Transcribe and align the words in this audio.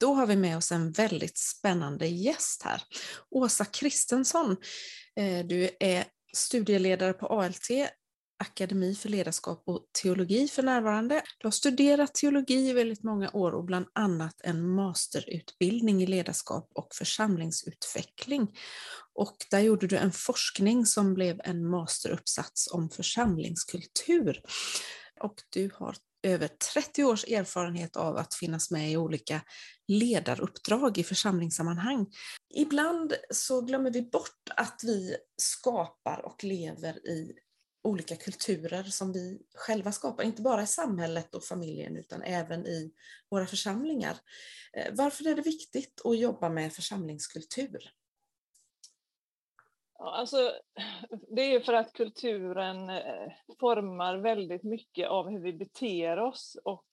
Då 0.00 0.14
har 0.14 0.26
vi 0.26 0.36
med 0.36 0.56
oss 0.56 0.72
en 0.72 0.92
väldigt 0.92 1.38
spännande 1.38 2.06
gäst 2.06 2.62
här. 2.62 2.82
Åsa 3.30 3.64
Kristensson. 3.64 4.56
Eh, 5.16 5.46
du 5.46 5.70
är 5.80 6.04
studieledare 6.34 7.12
på 7.12 7.26
ALT, 7.26 7.70
Akademi 8.38 8.94
för 8.94 9.08
ledarskap 9.08 9.62
och 9.66 9.86
teologi 10.02 10.48
för 10.48 10.62
närvarande. 10.62 11.22
Du 11.38 11.46
har 11.46 11.52
studerat 11.52 12.14
teologi 12.14 12.70
i 12.70 12.72
väldigt 12.72 13.02
många 13.02 13.30
år 13.32 13.52
och 13.52 13.64
bland 13.64 13.86
annat 13.94 14.40
en 14.44 14.68
masterutbildning 14.68 16.02
i 16.02 16.06
ledarskap 16.06 16.70
och 16.74 16.94
församlingsutveckling. 16.94 18.58
Och 19.14 19.36
där 19.50 19.60
gjorde 19.60 19.86
du 19.86 19.96
en 19.96 20.12
forskning 20.12 20.86
som 20.86 21.14
blev 21.14 21.40
en 21.44 21.66
masteruppsats 21.66 22.72
om 22.72 22.90
församlingskultur. 22.90 24.40
Och 25.20 25.34
du 25.50 25.70
har 25.74 25.96
över 26.26 26.48
30 26.74 27.04
års 27.04 27.24
erfarenhet 27.24 27.96
av 27.96 28.16
att 28.16 28.34
finnas 28.34 28.70
med 28.70 28.90
i 28.90 28.96
olika 28.96 29.40
ledaruppdrag 29.88 30.98
i 30.98 31.04
församlingssammanhang. 31.04 32.06
Ibland 32.54 33.14
så 33.30 33.60
glömmer 33.60 33.90
vi 33.90 34.02
bort 34.02 34.50
att 34.56 34.80
vi 34.84 35.16
skapar 35.36 36.26
och 36.26 36.44
lever 36.44 37.08
i 37.08 37.32
olika 37.86 38.16
kulturer 38.16 38.82
som 38.82 39.12
vi 39.12 39.38
själva 39.54 39.92
skapar, 39.92 40.24
inte 40.24 40.42
bara 40.42 40.62
i 40.62 40.66
samhället 40.66 41.34
och 41.34 41.44
familjen 41.44 41.96
utan 41.96 42.22
även 42.22 42.66
i 42.66 42.92
våra 43.30 43.46
församlingar. 43.46 44.16
Eh, 44.72 44.94
varför 44.94 45.28
är 45.28 45.34
det 45.34 45.42
viktigt 45.42 46.00
att 46.04 46.18
jobba 46.18 46.48
med 46.48 46.72
församlingskultur? 46.72 47.78
Alltså, 49.98 50.52
det 51.28 51.42
är 51.42 51.60
för 51.60 51.72
att 51.72 51.92
kulturen 51.92 52.90
eh, 52.90 53.32
formar 53.60 54.16
väldigt 54.16 54.62
mycket 54.62 55.08
av 55.08 55.28
hur 55.28 55.40
vi 55.40 55.52
beter 55.52 56.18
oss 56.18 56.56
och 56.64 56.86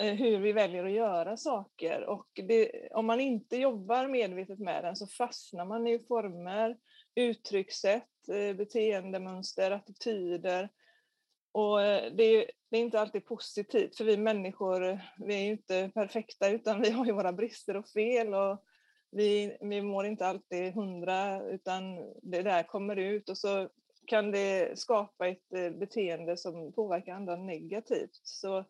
eh, 0.00 0.14
hur 0.14 0.38
vi 0.38 0.52
väljer 0.52 0.84
att 0.84 0.92
göra 0.92 1.36
saker. 1.36 2.04
Och 2.04 2.28
det, 2.34 2.88
om 2.90 3.06
man 3.06 3.20
inte 3.20 3.56
jobbar 3.56 4.08
medvetet 4.08 4.58
med 4.58 4.84
den 4.84 4.96
så 4.96 5.06
fastnar 5.06 5.64
man 5.64 5.86
i 5.86 5.98
former, 6.08 6.76
uttryckssätt, 7.14 8.28
eh, 8.28 8.56
beteendemönster, 8.56 9.70
attityder. 9.70 10.70
Och 11.52 11.78
det 12.12 12.24
är, 12.24 12.50
det 12.70 12.76
är 12.76 12.80
inte 12.80 13.00
alltid 13.00 13.24
positivt, 13.24 13.96
för 13.96 14.04
vi 14.04 14.16
människor 14.16 15.00
vi 15.26 15.34
är 15.34 15.44
ju 15.44 15.50
inte 15.50 15.90
perfekta 15.94 16.48
utan 16.48 16.80
vi 16.80 16.90
har 16.90 17.06
ju 17.06 17.12
våra 17.12 17.32
brister 17.32 17.76
och 17.76 17.88
fel. 17.88 18.34
Och 18.34 18.64
vi, 19.16 19.56
vi 19.60 19.82
mår 19.82 20.06
inte 20.06 20.26
alltid 20.26 20.74
hundra 20.74 21.42
utan 21.42 21.96
det 22.22 22.42
där 22.42 22.62
kommer 22.62 22.96
ut 22.96 23.28
och 23.28 23.38
så 23.38 23.68
kan 24.06 24.30
det 24.30 24.78
skapa 24.78 25.28
ett 25.28 25.52
eh, 25.52 25.70
beteende 25.70 26.36
som 26.36 26.72
påverkar 26.72 27.12
andra 27.12 27.36
negativt. 27.36 28.20
Så, 28.22 28.64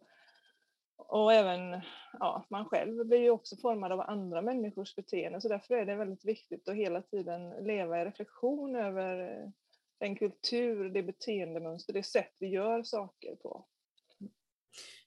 och 0.96 1.32
även 1.32 1.80
ja, 2.12 2.46
man 2.50 2.64
själv 2.64 3.06
blir 3.06 3.18
ju 3.18 3.30
också 3.30 3.56
formad 3.56 3.92
av 3.92 4.00
andra 4.00 4.42
människors 4.42 4.96
beteende 4.96 5.40
så 5.40 5.48
därför 5.48 5.74
är 5.74 5.86
det 5.86 5.94
väldigt 5.94 6.24
viktigt 6.24 6.68
att 6.68 6.76
hela 6.76 7.02
tiden 7.02 7.50
leva 7.50 8.00
i 8.00 8.04
reflektion 8.04 8.76
över 8.76 9.20
eh, 9.20 9.50
den 9.98 10.16
kultur, 10.16 10.88
det 10.90 11.02
beteendemönster, 11.02 11.92
det 11.92 12.02
sätt 12.02 12.32
vi 12.40 12.46
gör 12.46 12.82
saker 12.82 13.36
på. 13.36 13.66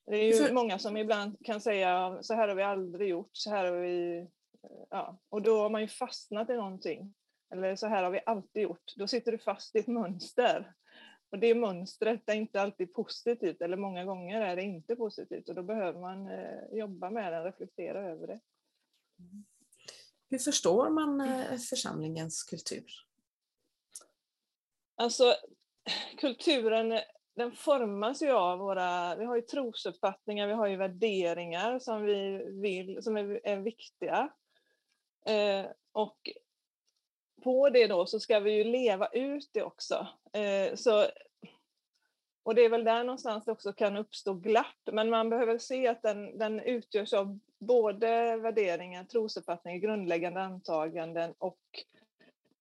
Det 0.06 0.16
är 0.16 0.48
ju 0.48 0.54
många 0.54 0.80
som 0.80 0.98
ibland 0.98 1.46
kan 1.46 1.62
säga 1.62 2.18
så 2.22 2.34
här 2.34 2.48
har 2.48 2.56
vi 2.56 2.64
aldrig 2.64 3.10
gjort, 3.10 3.30
så 3.34 3.50
här 3.50 3.66
har 3.66 3.78
vi 3.78 4.28
ja, 4.90 5.20
och 5.30 5.42
då 5.42 5.62
har 5.62 5.70
man 5.70 5.82
ju 5.82 5.88
fastnat 5.88 6.50
i 6.50 6.54
någonting. 6.54 7.14
Eller 7.52 7.76
så 7.76 7.88
här 7.88 8.04
har 8.04 8.12
vi 8.12 8.22
alltid 8.26 8.64
gjort. 8.64 8.94
Då 8.96 9.08
sitter 9.08 9.32
du 9.32 9.38
fast 9.38 9.76
i 9.76 9.80
ett 9.80 9.88
mönster. 9.88 10.74
Och 11.32 11.40
det 11.40 11.56
mönstret 11.56 12.30
är 12.30 12.34
inte 12.34 12.62
alltid 12.62 12.94
positivt, 12.94 13.62
eller 13.62 13.78
många 13.78 14.06
gånger 14.06 14.42
är 14.42 14.56
det 14.56 14.64
inte 14.64 14.96
positivt. 14.96 15.50
Och 15.50 15.56
då 15.56 15.64
behöver 15.64 16.00
man 16.00 16.28
eh, 16.28 16.78
jobba 16.78 17.10
med 17.10 17.34
det, 17.34 17.44
reflektera 17.44 18.10
över 18.10 18.28
det. 18.28 18.40
Hur 20.30 20.38
förstår 20.38 20.90
man 20.90 21.22
eh, 21.22 21.58
församlingens 21.58 22.44
kultur? 22.44 22.92
Alltså, 24.96 25.36
kulturen 26.18 27.00
den 27.40 27.52
formas 27.52 28.22
ju 28.22 28.32
av 28.32 28.60
våra, 28.60 29.16
vi 29.16 29.26
har 29.26 29.36
ju 29.36 29.42
trosuppfattningar, 29.42 30.48
vi 30.48 30.54
har 30.54 30.68
ju 30.68 30.76
värderingar 30.76 31.80
som 31.80 32.02
vi 32.02 32.46
vill, 32.62 33.04
som 33.04 33.18
är, 33.18 33.40
är 33.44 33.58
viktiga. 33.58 34.30
Eh, 35.30 35.66
och 35.92 36.30
på 37.44 37.70
det 37.70 37.88
då 37.88 38.06
så 38.06 38.20
ska 38.20 38.40
vi 38.40 38.52
ju 38.52 38.64
leva 38.64 39.08
ut 39.08 39.50
det 39.54 39.64
också. 39.64 40.08
Eh, 40.34 40.76
så, 40.76 41.08
och 42.44 42.56
det 42.56 42.62
är 42.62 42.70
väl 42.70 42.84
där 42.84 43.04
någonstans 43.04 43.46
det 43.46 43.52
också 43.52 43.74
kan 43.74 43.98
uppstå 43.98 44.34
glapp, 44.34 44.90
men 44.92 45.10
man 45.10 45.30
behöver 45.30 45.58
se 45.58 45.88
att 45.88 46.02
den, 46.02 46.38
den 46.38 46.60
utgörs 46.60 47.14
av 47.14 47.40
både 47.60 48.38
värderingar, 48.38 49.04
trosuppfattningar, 49.04 49.80
grundläggande 49.80 50.42
antaganden 50.42 51.34
och 51.38 51.60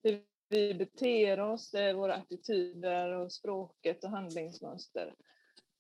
hur 0.03 0.23
vi 0.49 0.75
beter 0.75 1.41
oss, 1.41 1.75
eh, 1.75 1.97
våra 1.97 2.15
attityder 2.15 3.11
och 3.11 3.33
språket 3.33 4.05
och 4.05 4.11
handlingsmönster. 4.11 5.15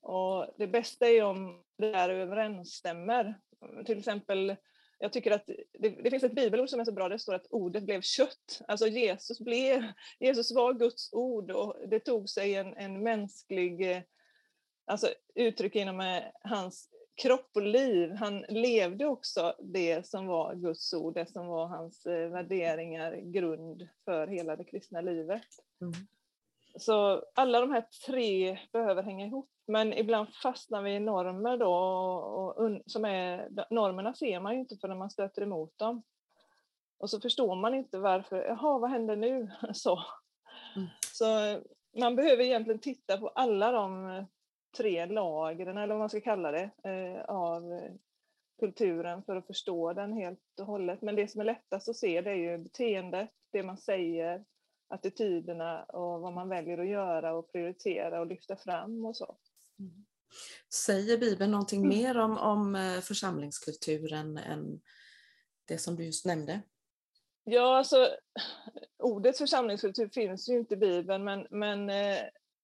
Och 0.00 0.55
det 0.59 0.66
bästa 0.66 1.09
är 1.09 1.22
om 1.22 1.65
det 1.78 1.97
här 1.97 2.10
överensstämmer. 2.10 3.34
Till 3.87 3.99
exempel 3.99 4.56
jag 4.98 5.12
tycker 5.12 5.31
att 5.31 5.47
det, 5.78 5.88
det, 5.88 6.10
finns 6.10 6.22
ett 6.22 6.34
bibelord 6.34 6.69
som 6.69 6.81
är 6.81 6.84
så 6.84 6.92
bra, 6.92 7.09
det 7.09 7.19
står 7.19 7.34
att 7.34 7.47
ordet 7.50 7.84
blev 7.84 8.00
kött. 8.00 8.62
Alltså 8.69 8.86
Jesus, 8.86 9.41
blev, 9.41 9.82
Jesus 10.19 10.54
var 10.54 10.75
Guds 10.75 11.12
ord 11.12 11.50
och 11.50 11.76
det 11.88 12.00
tog 12.00 12.28
sig 12.28 12.54
en, 12.54 12.76
en 12.76 13.03
mänsklig 13.03 13.91
eh, 13.91 14.03
alltså 14.87 15.08
uttryck 15.34 15.76
inom 15.76 16.00
eh, 16.00 16.22
hans 16.41 16.88
kropp 17.22 17.50
och 17.54 17.62
liv. 17.62 18.10
Han 18.10 18.41
levde 18.48 19.06
också 19.06 19.54
det 19.58 20.06
som 20.06 20.26
var 20.26 20.54
Guds 20.54 20.94
ord, 20.94 21.14
det 21.14 21.26
som 21.26 21.47
var 21.47 21.66
hans 21.66 22.06
eh, 22.06 22.31
värderingar, 22.31 23.16
grund 23.16 23.88
för 24.04 24.26
hela 24.26 24.56
det 24.56 24.64
kristna 24.64 25.00
livet. 25.00 25.47
Mm. 25.81 25.92
Så 26.77 27.25
alla 27.34 27.61
de 27.61 27.71
här 27.71 27.84
tre 28.06 28.59
behöver 28.73 29.03
hänga 29.03 29.27
ihop. 29.27 29.51
Men 29.67 29.93
ibland 29.93 30.34
fastnar 30.34 30.83
vi 30.83 30.91
i 30.91 31.01
normer 31.01 31.56
då, 31.56 31.75
och, 31.75 32.59
och, 32.59 32.81
som 32.87 33.05
är, 33.05 33.49
normerna 33.71 34.15
ser 34.15 34.41
man 34.41 34.55
ju 34.55 34.61
inte 34.61 34.77
förrän 34.77 34.99
man 34.99 35.11
stöter 35.11 35.43
emot 35.43 35.79
dem. 35.79 36.03
Och 36.99 37.11
så 37.11 37.21
förstår 37.21 37.56
man 37.56 37.75
inte 37.75 37.99
varför, 37.99 38.45
jaha 38.45 38.79
vad 38.79 38.91
händer 38.91 39.17
nu? 39.17 39.51
Så. 39.73 40.05
Mm. 40.77 40.89
så 41.15 41.27
man 41.99 42.17
behöver 42.17 42.45
egentligen 42.45 42.81
titta 42.81 43.19
på 43.19 43.29
alla 43.29 43.73
de 43.73 44.25
tre 44.77 45.06
lagren, 45.06 45.77
eller 45.77 45.95
vad 45.95 45.99
man 45.99 46.09
ska 46.09 46.21
kalla 46.21 46.50
det, 46.50 46.71
eh, 46.85 47.25
av 47.25 47.81
kulturen 48.59 49.23
för 49.23 49.37
att 49.37 49.47
förstå 49.47 49.93
den 49.93 50.12
helt 50.12 50.61
och 50.61 50.67
hållet. 50.67 51.03
Men 51.03 51.17
det 51.17 51.29
som 51.29 51.41
är 51.41 51.45
lättast 51.45 51.89
att 51.89 51.97
se 51.97 52.21
det 52.21 52.31
är 52.31 52.35
ju 52.35 52.59
beteendet, 52.59 53.31
det 53.53 53.62
man 53.62 53.79
säger, 53.79 54.45
attityderna 54.88 55.82
och 55.84 56.21
vad 56.21 56.32
man 56.32 56.49
väljer 56.49 56.78
att 56.78 56.88
göra 56.88 57.32
och 57.34 57.53
prioritera 57.53 58.21
och 58.21 58.26
lyfta 58.26 58.56
fram 58.56 59.06
och 59.06 59.16
så. 59.16 59.37
Mm. 59.78 60.06
Säger 60.72 61.19
Bibeln 61.19 61.50
någonting 61.50 61.84
mm. 61.84 61.99
mer 61.99 62.19
om, 62.19 62.38
om 62.38 62.75
eh, 62.75 63.00
församlingskulturen 63.00 64.38
än 64.38 64.81
det 65.65 65.78
som 65.78 65.97
du 65.97 66.04
just 66.04 66.26
nämnde? 66.26 66.60
Ja, 67.44 67.78
alltså 67.78 68.09
ordet 68.99 69.38
församlingskultur 69.38 70.09
finns 70.09 70.49
ju 70.49 70.59
inte 70.59 70.75
i 70.75 70.76
Bibeln, 70.76 71.25
men, 71.25 71.47
men 71.50 71.91
eh, 71.91 72.19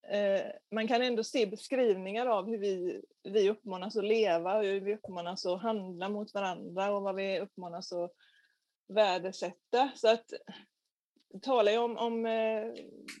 eh, 0.07 0.45
man 0.71 0.87
kan 0.87 1.01
ändå 1.01 1.23
se 1.23 1.45
beskrivningar 1.45 2.25
av 2.25 2.47
hur 2.49 2.57
vi, 2.57 3.01
vi 3.23 3.49
uppmanas 3.49 3.97
att 3.97 4.05
leva, 4.05 4.61
hur 4.61 4.79
vi 4.79 4.95
uppmanas 4.95 5.45
att 5.45 5.61
handla 5.61 6.09
mot 6.09 6.33
varandra 6.33 6.91
och 6.91 7.01
vad 7.01 7.15
vi 7.15 7.39
uppmanas 7.39 7.93
att 7.93 8.11
värdesätta. 8.87 9.91
Så 9.95 10.07
att 10.07 10.25
talar 11.41 11.71
ju 11.71 11.77
om, 11.77 11.97
om 11.97 12.25
eh, 12.25 12.73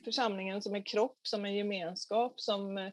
församlingen 0.05 0.61
som 0.61 0.75
en 0.75 0.83
kropp, 0.83 1.19
som 1.23 1.45
en 1.45 1.55
gemenskap, 1.55 2.39
som 2.39 2.77
eh, 2.77 2.91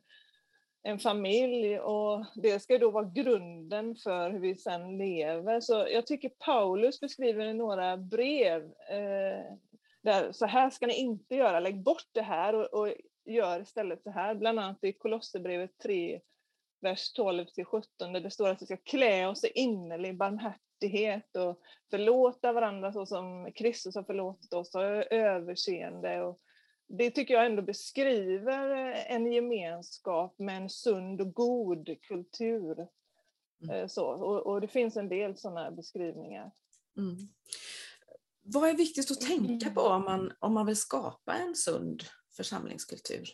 en 0.83 0.99
familj. 0.99 1.79
Och 1.79 2.25
det 2.35 2.61
ska 2.61 2.79
då 2.79 2.91
vara 2.91 3.11
grunden 3.15 3.97
för 3.97 4.31
hur 4.31 4.41
vi 4.41 4.57
sen 4.57 4.99
lever. 4.99 5.61
Så 5.61 5.87
jag 5.91 6.07
tycker 6.07 6.29
Paulus 6.29 7.01
beskriver 7.01 7.47
i 7.47 7.55
några 7.55 7.97
brev 7.97 8.63
eh, 8.91 9.57
där 10.03 10.33
så 10.33 10.47
här 10.47 10.71
ska 10.71 10.87
ni 10.87 10.95
inte 10.95 11.35
göra, 11.35 11.61
lägg 11.61 11.83
bort 11.83 12.09
det 12.13 12.23
här 12.23 12.55
och, 12.55 12.81
och 12.81 12.95
gör 13.25 13.63
istället 13.63 14.03
så 14.03 14.11
här, 14.11 14.35
bland 14.35 14.59
annat 14.59 14.85
i 14.85 14.93
Kolosserbrevet 14.93 15.79
3, 15.83 16.21
vers 16.81 17.13
12 17.13 17.47
till 17.47 17.65
17, 17.65 18.13
där 18.13 18.21
det 18.21 18.31
står 18.31 18.49
att 18.49 18.63
vi 18.63 18.67
ska 18.67 18.77
klä 18.77 19.27
oss 19.27 19.45
i 19.45 19.49
innerlig 19.55 20.17
barmhärtighet 20.17 20.72
och 21.37 21.61
förlåta 21.91 22.53
varandra 22.53 22.93
så 22.93 23.07
som 23.07 23.53
Kristus 23.53 23.95
har 23.95 24.03
förlåtit 24.03 24.53
oss 24.53 24.75
och 24.75 25.13
överseende. 25.13 26.23
Och 26.23 26.41
det 26.89 27.11
tycker 27.11 27.35
jag 27.35 27.47
ändå 27.47 27.63
beskriver 27.63 28.71
en 29.07 29.33
gemenskap 29.33 30.39
med 30.39 30.57
en 30.57 30.71
sund 30.71 31.21
och 31.21 31.33
god 31.33 31.89
kultur. 32.03 32.89
Mm. 33.63 33.77
Eh, 33.77 33.87
så, 33.87 34.07
och, 34.07 34.47
och, 34.47 34.61
det 34.61 34.69
finns 34.69 34.97
en 34.97 35.09
del 35.09 35.37
sådana 35.37 35.71
beskrivningar. 35.71 36.51
Mm. 36.97 37.17
Vad 38.43 38.69
är 38.69 38.75
viktigt 38.75 39.11
att 39.11 39.21
tänka 39.21 39.71
på 39.71 39.81
om 39.81 40.05
man, 40.05 40.33
om 40.39 40.55
man 40.55 40.67
vill 40.67 40.77
skapa 40.77 41.35
en 41.35 41.55
sund 41.55 42.03
församlingskultur? 42.37 43.29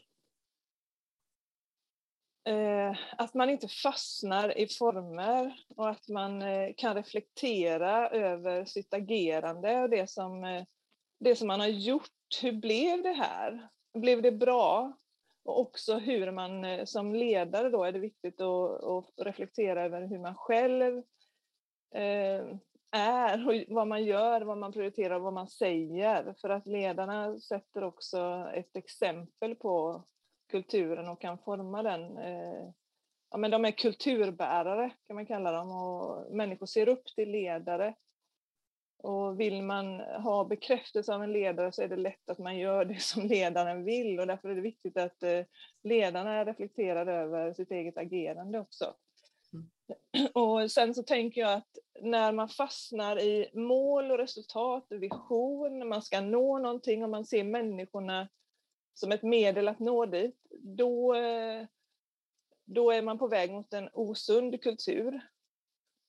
Eh, 2.49 2.97
att 3.17 3.35
man 3.35 3.51
inte 3.51 3.69
fastnar 3.69 4.59
i 4.59 4.69
former 4.69 5.55
och 5.77 5.89
att 5.89 6.09
man 6.09 6.43
eh, 6.43 6.75
kan 6.77 6.95
reflektera 6.95 8.11
över 8.11 8.65
sitt 8.65 8.95
agerande 8.95 9.83
och 9.83 9.91
det 9.91 10.11
som, 10.11 10.45
eh, 10.45 10.65
det 11.21 11.37
som 11.37 11.49
man 11.49 11.61
har 11.61 11.67
gjort. 11.67 12.11
Hur 12.43 12.53
blev 12.53 13.03
det 13.03 13.13
här? 13.13 13.69
Blev 13.95 14.23
det 14.23 14.33
bra? 14.33 14.93
Och 15.45 15.61
också 15.61 15.99
hur 15.99 16.31
man 16.31 16.65
eh, 16.65 16.85
som 16.85 17.15
ledare 17.15 17.71
då 17.71 17.85
är 17.85 17.93
det 17.93 17.99
viktigt 17.99 18.41
att, 18.41 18.85
att 18.85 19.13
reflektera 19.17 19.85
över 19.85 20.07
hur 20.07 20.19
man 20.19 20.35
själv 20.35 21.03
eh, 21.95 22.45
är 22.91 23.49
och 23.49 23.75
vad 23.75 23.87
man 23.87 24.05
gör, 24.05 24.41
vad 24.41 24.59
man 24.59 24.73
prioriterar, 24.73 25.19
vad 25.19 25.33
man 25.33 25.49
säger. 25.49 26.35
För 26.41 26.49
att 26.49 26.67
ledarna 26.67 27.39
sätter 27.39 27.85
också 27.85 28.51
ett 28.55 28.77
exempel 28.77 29.55
på 29.55 30.05
kulturen 30.49 31.09
och 31.09 31.21
kan 31.21 31.39
forma 31.39 31.83
den. 31.83 32.19
Eh, 32.19 32.71
ja, 33.31 33.37
men 33.37 33.51
de 33.51 33.65
är 33.65 33.71
kulturbärare 33.71 34.91
kan 35.07 35.17
man 35.17 35.27
kalla 35.27 35.53
dem 35.53 35.71
och 35.71 36.33
människor 36.33 36.67
ser 36.67 36.89
upp 36.89 37.05
till 37.05 37.31
ledare. 37.31 37.95
Och 39.03 39.41
vill 39.41 39.63
man 39.63 40.01
ha 40.01 40.45
bekräftelse 40.45 41.15
av 41.15 41.23
en 41.23 41.33
ledare 41.33 41.73
så 41.73 41.83
är 41.83 41.89
det 41.89 41.97
lätt 41.97 42.31
att 42.31 42.39
man 42.39 42.59
gör 42.59 42.85
det 42.85 43.03
som 43.03 43.27
ledaren 43.27 43.85
vill 43.85 44.21
och 44.21 44.27
därför 44.27 44.49
är 44.49 44.55
det 44.55 44.61
viktigt 44.61 44.97
att 44.97 45.23
eh, 45.23 45.45
ledarna 45.83 46.45
reflekterar 46.45 47.07
över 47.07 47.55
sitt 47.55 47.71
eget 47.71 47.99
agerande 47.99 48.59
också. 48.59 48.95
Mm. 49.53 49.69
Och 50.35 50.71
sen 50.71 50.95
så 50.95 51.03
tänker 51.03 51.41
jag 51.41 51.53
att 51.53 51.79
när 52.01 52.33
man 52.33 52.49
fastnar 52.49 53.21
i 53.21 53.51
mål 53.53 54.11
och 54.11 54.19
resultat, 54.19 54.87
vision, 54.91 55.89
man 55.89 56.03
ska 56.03 56.21
nå 56.21 56.59
någonting 56.59 57.05
och 57.05 57.11
man 57.11 57.25
ser 57.25 57.45
människorna 57.45 58.29
som 58.99 59.13
ett 59.13 59.23
medel 59.23 59.69
att 59.69 59.79
nå 59.79 60.07
dit, 60.07 60.37
då, 60.51 61.15
eh, 61.15 61.67
då 62.65 62.91
är 62.91 63.03
man 63.03 63.19
på 63.19 63.29
väg 63.29 63.53
mot 63.53 63.73
en 63.73 63.89
osund 63.93 64.63
kultur. 64.63 65.21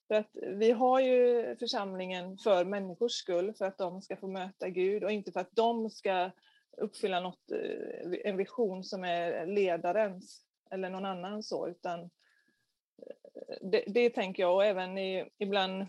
För 0.07 0.15
att 0.15 0.29
vi 0.33 0.71
har 0.71 0.99
ju 0.99 1.55
församlingen 1.59 2.37
för 2.37 2.65
människors 2.65 3.11
skull, 3.11 3.53
för 3.53 3.65
att 3.65 3.77
de 3.77 4.01
ska 4.01 4.15
få 4.15 4.27
möta 4.27 4.69
Gud 4.69 5.03
och 5.03 5.11
inte 5.11 5.31
för 5.31 5.39
att 5.39 5.55
de 5.55 5.89
ska 5.89 6.31
uppfylla 6.77 7.19
något, 7.19 7.51
eh, 7.51 8.19
en 8.23 8.37
vision 8.37 8.83
som 8.83 9.03
är 9.03 9.45
ledarens 9.45 10.45
eller 10.71 10.89
någon 10.89 11.05
annan 11.05 11.43
så, 11.43 11.67
utan 11.67 11.99
eh, 11.99 13.57
det, 13.61 13.83
det 13.87 14.09
tänker 14.09 14.43
jag, 14.43 14.55
och 14.55 14.65
även 14.65 14.97
i, 14.97 15.29
ibland 15.37 15.85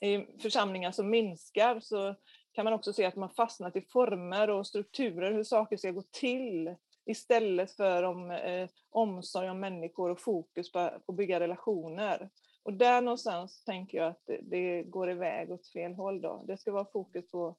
i 0.00 0.38
församlingar 0.38 0.92
som 0.92 1.10
minskar 1.10 1.80
så 1.80 2.14
kan 2.52 2.64
man 2.64 2.74
också 2.74 2.92
se 2.92 3.04
att 3.04 3.16
man 3.16 3.30
fastnat 3.30 3.76
i 3.76 3.80
former 3.80 4.50
och 4.50 4.66
strukturer, 4.66 5.32
hur 5.32 5.44
saker 5.44 5.76
ska 5.76 5.90
gå 5.90 6.02
till 6.02 6.74
istället 7.04 7.72
för 7.72 8.02
om, 8.02 8.30
eh, 8.30 8.68
omsorg 8.90 9.50
om 9.50 9.60
människor 9.60 10.10
och 10.10 10.20
fokus 10.20 10.72
på, 10.72 10.78
att 10.78 11.16
bygga 11.16 11.40
relationer. 11.40 12.30
Och 12.62 12.72
där 12.72 13.00
någonstans 13.00 13.64
tänker 13.64 13.98
jag 13.98 14.06
att 14.06 14.22
det, 14.26 14.40
det, 14.42 14.82
går 14.82 15.10
iväg 15.10 15.52
åt 15.52 15.68
fel 15.68 15.94
håll. 15.94 16.20
Då. 16.20 16.44
Det 16.46 16.56
ska 16.56 16.72
vara 16.72 16.84
fokus 16.92 17.30
på 17.30 17.56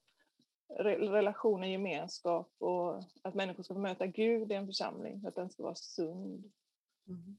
re, 0.78 0.98
relationer, 0.98 1.68
gemenskap 1.68 2.54
och 2.58 3.04
att 3.22 3.34
människor 3.34 3.62
ska 3.62 3.74
få 3.74 3.80
möta 3.80 4.06
Gud 4.06 4.52
i 4.52 4.54
en 4.54 4.66
församling, 4.66 5.26
att 5.26 5.34
den 5.34 5.50
ska 5.50 5.62
vara 5.62 5.74
sund. 5.74 6.52
Mm. 7.08 7.38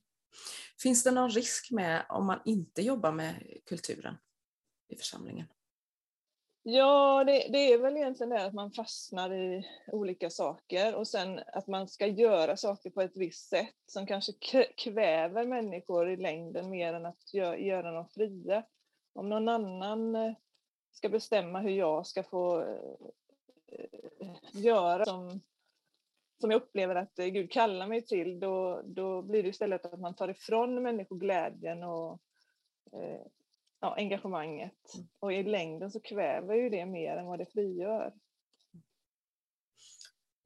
Finns 0.79 1.03
det 1.03 1.11
någon 1.11 1.29
risk 1.29 1.71
med 1.71 2.06
om 2.09 2.25
man 2.25 2.39
inte 2.45 2.81
jobbar 2.81 3.11
med 3.11 3.57
kulturen 3.65 4.17
i 4.88 4.95
församlingen? 4.95 5.47
Ja, 6.65 7.24
det, 7.24 7.48
det, 7.50 7.74
är 7.74 7.77
väl 7.77 7.98
egentligen 7.98 8.30
det 8.30 8.45
att 8.45 8.54
man 8.54 8.71
fastnar 8.71 9.33
i 9.33 9.68
olika 9.88 10.30
saker 10.30 10.95
och 10.95 11.07
sen 11.07 11.39
att 11.48 11.68
man 11.68 11.88
ska 11.88 12.07
göra 12.07 12.57
saker 12.57 12.89
på 12.89 13.01
ett 13.01 13.18
visst 13.18 13.50
sätt 13.50 13.75
som 13.86 14.07
kanske 14.07 14.33
kväver 14.77 15.45
människor 15.45 16.10
i 16.10 16.18
längden 16.18 16.69
mer 16.69 16.94
än 16.94 17.06
att 17.06 17.33
gö 17.33 17.56
göra 17.56 17.92
dem 17.92 18.07
fria. 18.07 18.63
Om 19.13 19.30
någon 19.30 19.50
annan 19.50 20.15
eh, 20.15 20.33
ska 20.92 21.10
bestämma 21.10 21.60
hur 21.60 21.71
jag 21.71 22.07
ska 22.07 22.24
få 22.24 22.62
eh, 23.68 24.30
göra 24.54 25.06
som, 25.06 25.42
som 26.42 26.51
jag 26.51 26.62
upplever 26.62 26.95
att 26.95 27.19
eh, 27.19 27.25
Gud 27.25 27.51
kallar 27.51 27.88
mig 27.88 28.01
till, 28.01 28.39
då, 28.39 28.81
då 28.86 29.21
blir 29.21 29.44
det 29.44 29.50
istället 29.50 29.86
att 29.86 30.00
man 30.00 30.16
tar 30.16 30.27
ifrån 30.27 30.83
människor 30.83 31.18
glädjen 31.18 31.83
och 31.83 32.19
eh, 32.92 33.21
ja, 33.83 33.95
engagemanget. 33.97 34.95
Mm. 34.95 35.07
Och 35.19 35.33
i 35.33 35.44
längden 35.44 35.91
så 35.91 36.00
kväver 36.00 36.56
ju 36.56 36.69
det 36.69 36.85
mer 36.85 37.18
än 37.18 37.25
vad 37.25 37.39
det 37.39 37.45
frigör. 37.45 38.13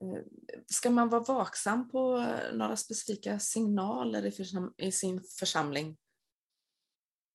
Eh, 0.01 0.22
ska 0.66 0.89
man 0.89 1.10
vara 1.10 1.22
vaksam 1.22 1.89
på 1.89 2.25
några 2.54 2.75
specifika 2.75 3.39
signaler 3.39 4.25
i, 4.25 4.31
försam 4.31 4.74
i 4.78 4.92
sin 4.92 5.22
församling? 5.39 5.98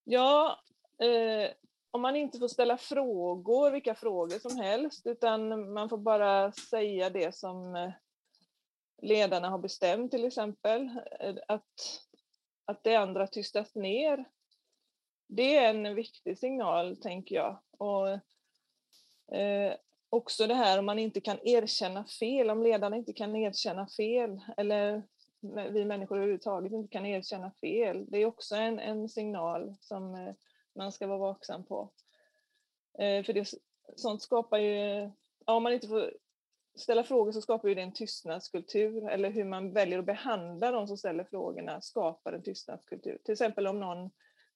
Ja, 0.04 0.60
eh, 0.98 1.50
om 1.90 2.02
man 2.02 2.16
inte 2.16 2.38
får 2.38 2.48
ställa 2.48 2.78
frågor, 2.78 3.70
vilka 3.70 3.94
frågor 3.94 4.38
som 4.38 4.56
helst, 4.56 5.06
utan 5.06 5.72
man 5.72 5.88
får 5.88 5.98
bara 5.98 6.52
säga 6.52 7.10
det 7.10 7.34
som 7.34 7.76
eh, 7.76 7.92
ledarna 9.02 9.50
har 9.50 9.58
bestämt 9.58 10.10
till 10.10 10.24
exempel. 10.24 10.82
Eh, 11.20 11.34
att, 11.48 12.02
att 12.64 12.84
det 12.84 12.96
andra 12.96 13.26
tystas 13.26 13.74
ner 13.74 14.24
det 15.34 15.56
är 15.56 15.70
en 15.70 15.94
viktig 15.94 16.38
signal, 16.38 16.96
tänker 16.96 17.34
jag. 17.34 17.58
Och, 17.78 18.08
eh, 19.36 19.74
också 20.10 20.46
det 20.46 20.54
här 20.54 20.78
om 20.78 20.86
man 20.86 20.98
inte 20.98 21.20
kan 21.20 21.38
erkänna 21.42 22.04
fel, 22.04 22.50
om 22.50 22.62
ledarna 22.62 22.96
inte 22.96 23.12
kan 23.12 23.36
erkänna 23.36 23.86
fel, 23.86 24.40
eller 24.56 25.02
vi 25.70 25.84
människor 25.84 26.16
överhuvudtaget 26.16 26.72
inte 26.72 26.92
kan 26.92 27.06
erkänna 27.06 27.52
fel. 27.60 28.06
Det 28.08 28.18
är 28.18 28.26
också 28.26 28.56
en, 28.56 28.78
en 28.78 29.08
signal 29.08 29.74
som 29.80 30.14
eh, 30.14 30.34
man 30.74 30.92
ska 30.92 31.06
vara 31.06 31.18
vaksam 31.18 31.64
på. 31.64 31.90
Eh, 32.98 33.24
för 33.24 33.32
det, 33.32 33.48
sånt 33.96 34.22
skapar 34.22 34.58
ju, 34.58 35.10
ja, 35.46 35.54
om 35.54 35.62
man 35.62 35.72
inte 35.72 35.88
får 35.88 36.12
ställa 36.74 37.04
frågor 37.04 37.32
så 37.32 37.40
skapar 37.40 37.68
ju 37.68 37.74
det 37.74 37.82
en 37.82 37.94
tystnadskultur, 37.94 39.08
eller 39.08 39.30
hur 39.30 39.44
man 39.44 39.72
väljer 39.72 39.98
att 39.98 40.06
behandla 40.06 40.70
de 40.70 40.86
som 40.86 40.96
ställer 40.96 41.24
frågorna 41.24 41.80
skapar 41.80 42.32
en 42.32 42.42
tystnadskultur. 42.42 43.18
Till 43.24 43.32
exempel 43.32 43.66
om 43.66 43.80
någon 43.80 44.10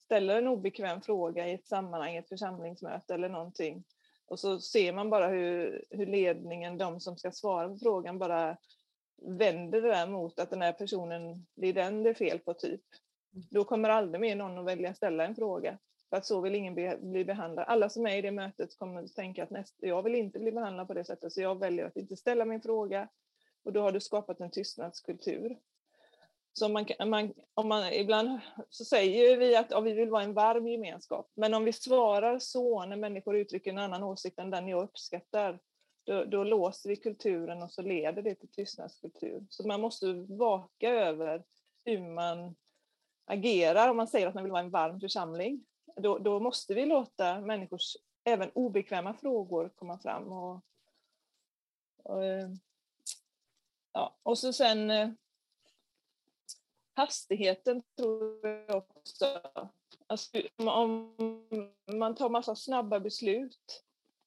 ställer 0.06 0.38
en 0.38 0.48
obekväm 0.48 1.00
fråga 1.00 1.48
i 1.48 1.54
ett 1.54 1.66
sammanhang, 1.66 2.16
ett 2.16 2.28
församlingsmöte 2.28 3.14
eller 3.14 3.28
någonting. 3.28 3.84
Och 4.26 4.40
så 4.40 4.60
ser 4.60 4.92
man 4.92 5.10
bara 5.10 5.28
hur, 5.28 5.84
hur 5.90 6.06
ledningen, 6.06 6.78
de 6.78 7.00
som 7.00 7.16
ska 7.16 7.32
svara 7.32 7.68
på 7.68 7.78
frågan, 7.78 8.18
bara 8.18 8.56
vänder 9.22 9.82
det 9.82 9.88
där 9.88 10.06
mot 10.06 10.38
att 10.38 10.50
den 10.50 10.62
här 10.62 10.72
personen, 10.72 11.46
det 11.54 11.66
är 11.66 11.72
den 11.72 12.02
det 12.02 12.10
är 12.10 12.14
fel 12.14 12.38
på 12.38 12.54
typ. 12.54 12.80
Då 13.50 13.64
kommer 13.64 13.88
aldrig 13.88 14.20
mer 14.20 14.36
någon 14.36 14.58
att 14.58 14.64
välja 14.64 14.94
ställa 14.94 15.24
en 15.24 15.34
fråga. 15.34 15.78
För 16.10 16.16
att 16.16 16.26
så 16.26 16.40
vill 16.40 16.54
ingen 16.54 16.74
bli, 16.74 16.96
bli 17.00 17.24
behandlad. 17.24 17.64
Alla 17.68 17.88
som 17.88 18.06
är 18.06 18.16
i 18.16 18.22
det 18.22 18.30
mötet 18.30 18.78
kommer 18.78 19.02
att 19.02 19.14
tänka 19.14 19.42
att 19.42 19.50
näst, 19.50 19.74
jag 19.78 20.02
vill 20.02 20.14
inte 20.14 20.38
bli 20.38 20.52
behandlad 20.52 20.86
på 20.86 20.94
det 20.94 21.04
sättet, 21.04 21.32
så 21.32 21.40
jag 21.40 21.58
väljer 21.58 21.86
att 21.86 21.96
inte 21.96 22.16
ställa 22.16 22.44
min 22.44 22.60
fråga. 22.60 23.08
Och 23.64 23.72
då 23.72 23.80
har 23.80 23.92
du 23.92 24.00
skapat 24.00 24.40
en 24.40 24.50
tystnadskultur. 24.50 25.56
Så 26.58 26.68
man, 26.68 26.86
man, 27.06 27.32
om 27.54 27.68
man, 27.68 27.92
ibland 27.92 28.40
så 28.70 28.84
säger 28.84 29.36
vi 29.36 29.56
att 29.56 29.70
ja, 29.70 29.80
vi 29.80 29.92
vill 29.92 30.10
vara 30.10 30.22
en 30.22 30.34
varm 30.34 30.68
gemenskap, 30.68 31.30
men 31.34 31.54
om 31.54 31.64
vi 31.64 31.72
svarar 31.72 32.38
så 32.38 32.84
när 32.84 32.96
människor 32.96 33.36
uttrycker 33.36 33.70
en 33.70 33.78
annan 33.78 34.02
åsikt 34.02 34.38
än 34.38 34.50
den 34.50 34.68
jag 34.68 34.82
uppskattar, 34.82 35.58
då, 36.04 36.24
då 36.24 36.44
låser 36.44 36.88
vi 36.88 36.96
kulturen 36.96 37.62
och 37.62 37.72
så 37.72 37.82
leder 37.82 38.22
det 38.22 38.34
till 38.34 38.48
tystnadskultur. 38.48 39.46
Så 39.50 39.66
man 39.66 39.80
måste 39.80 40.12
vaka 40.28 40.90
över 40.90 41.44
hur 41.84 42.00
man 42.00 42.56
agerar 43.24 43.90
om 43.90 43.96
man 43.96 44.08
säger 44.08 44.26
att 44.26 44.34
man 44.34 44.44
vill 44.44 44.52
vara 44.52 44.62
en 44.62 44.70
varm 44.70 45.00
församling. 45.00 45.64
Då, 45.96 46.18
då 46.18 46.40
måste 46.40 46.74
vi 46.74 46.86
låta 46.86 47.40
människors 47.40 47.96
även 48.24 48.50
obekväma 48.54 49.14
frågor 49.14 49.68
komma 49.74 49.98
fram. 49.98 50.32
Och, 50.32 50.62
och, 52.04 52.24
eh, 52.24 52.48
ja, 53.92 54.16
och 54.22 54.38
så 54.38 54.52
sen 54.52 54.90
eh, 54.90 55.10
hastigheten 56.96 57.82
tror 57.96 58.46
jag 58.68 58.76
också. 58.76 59.40
Alltså, 60.06 60.30
om 60.56 61.14
man 61.86 62.14
tar 62.14 62.28
massa 62.28 62.56
snabba 62.56 63.00
beslut, 63.00 63.84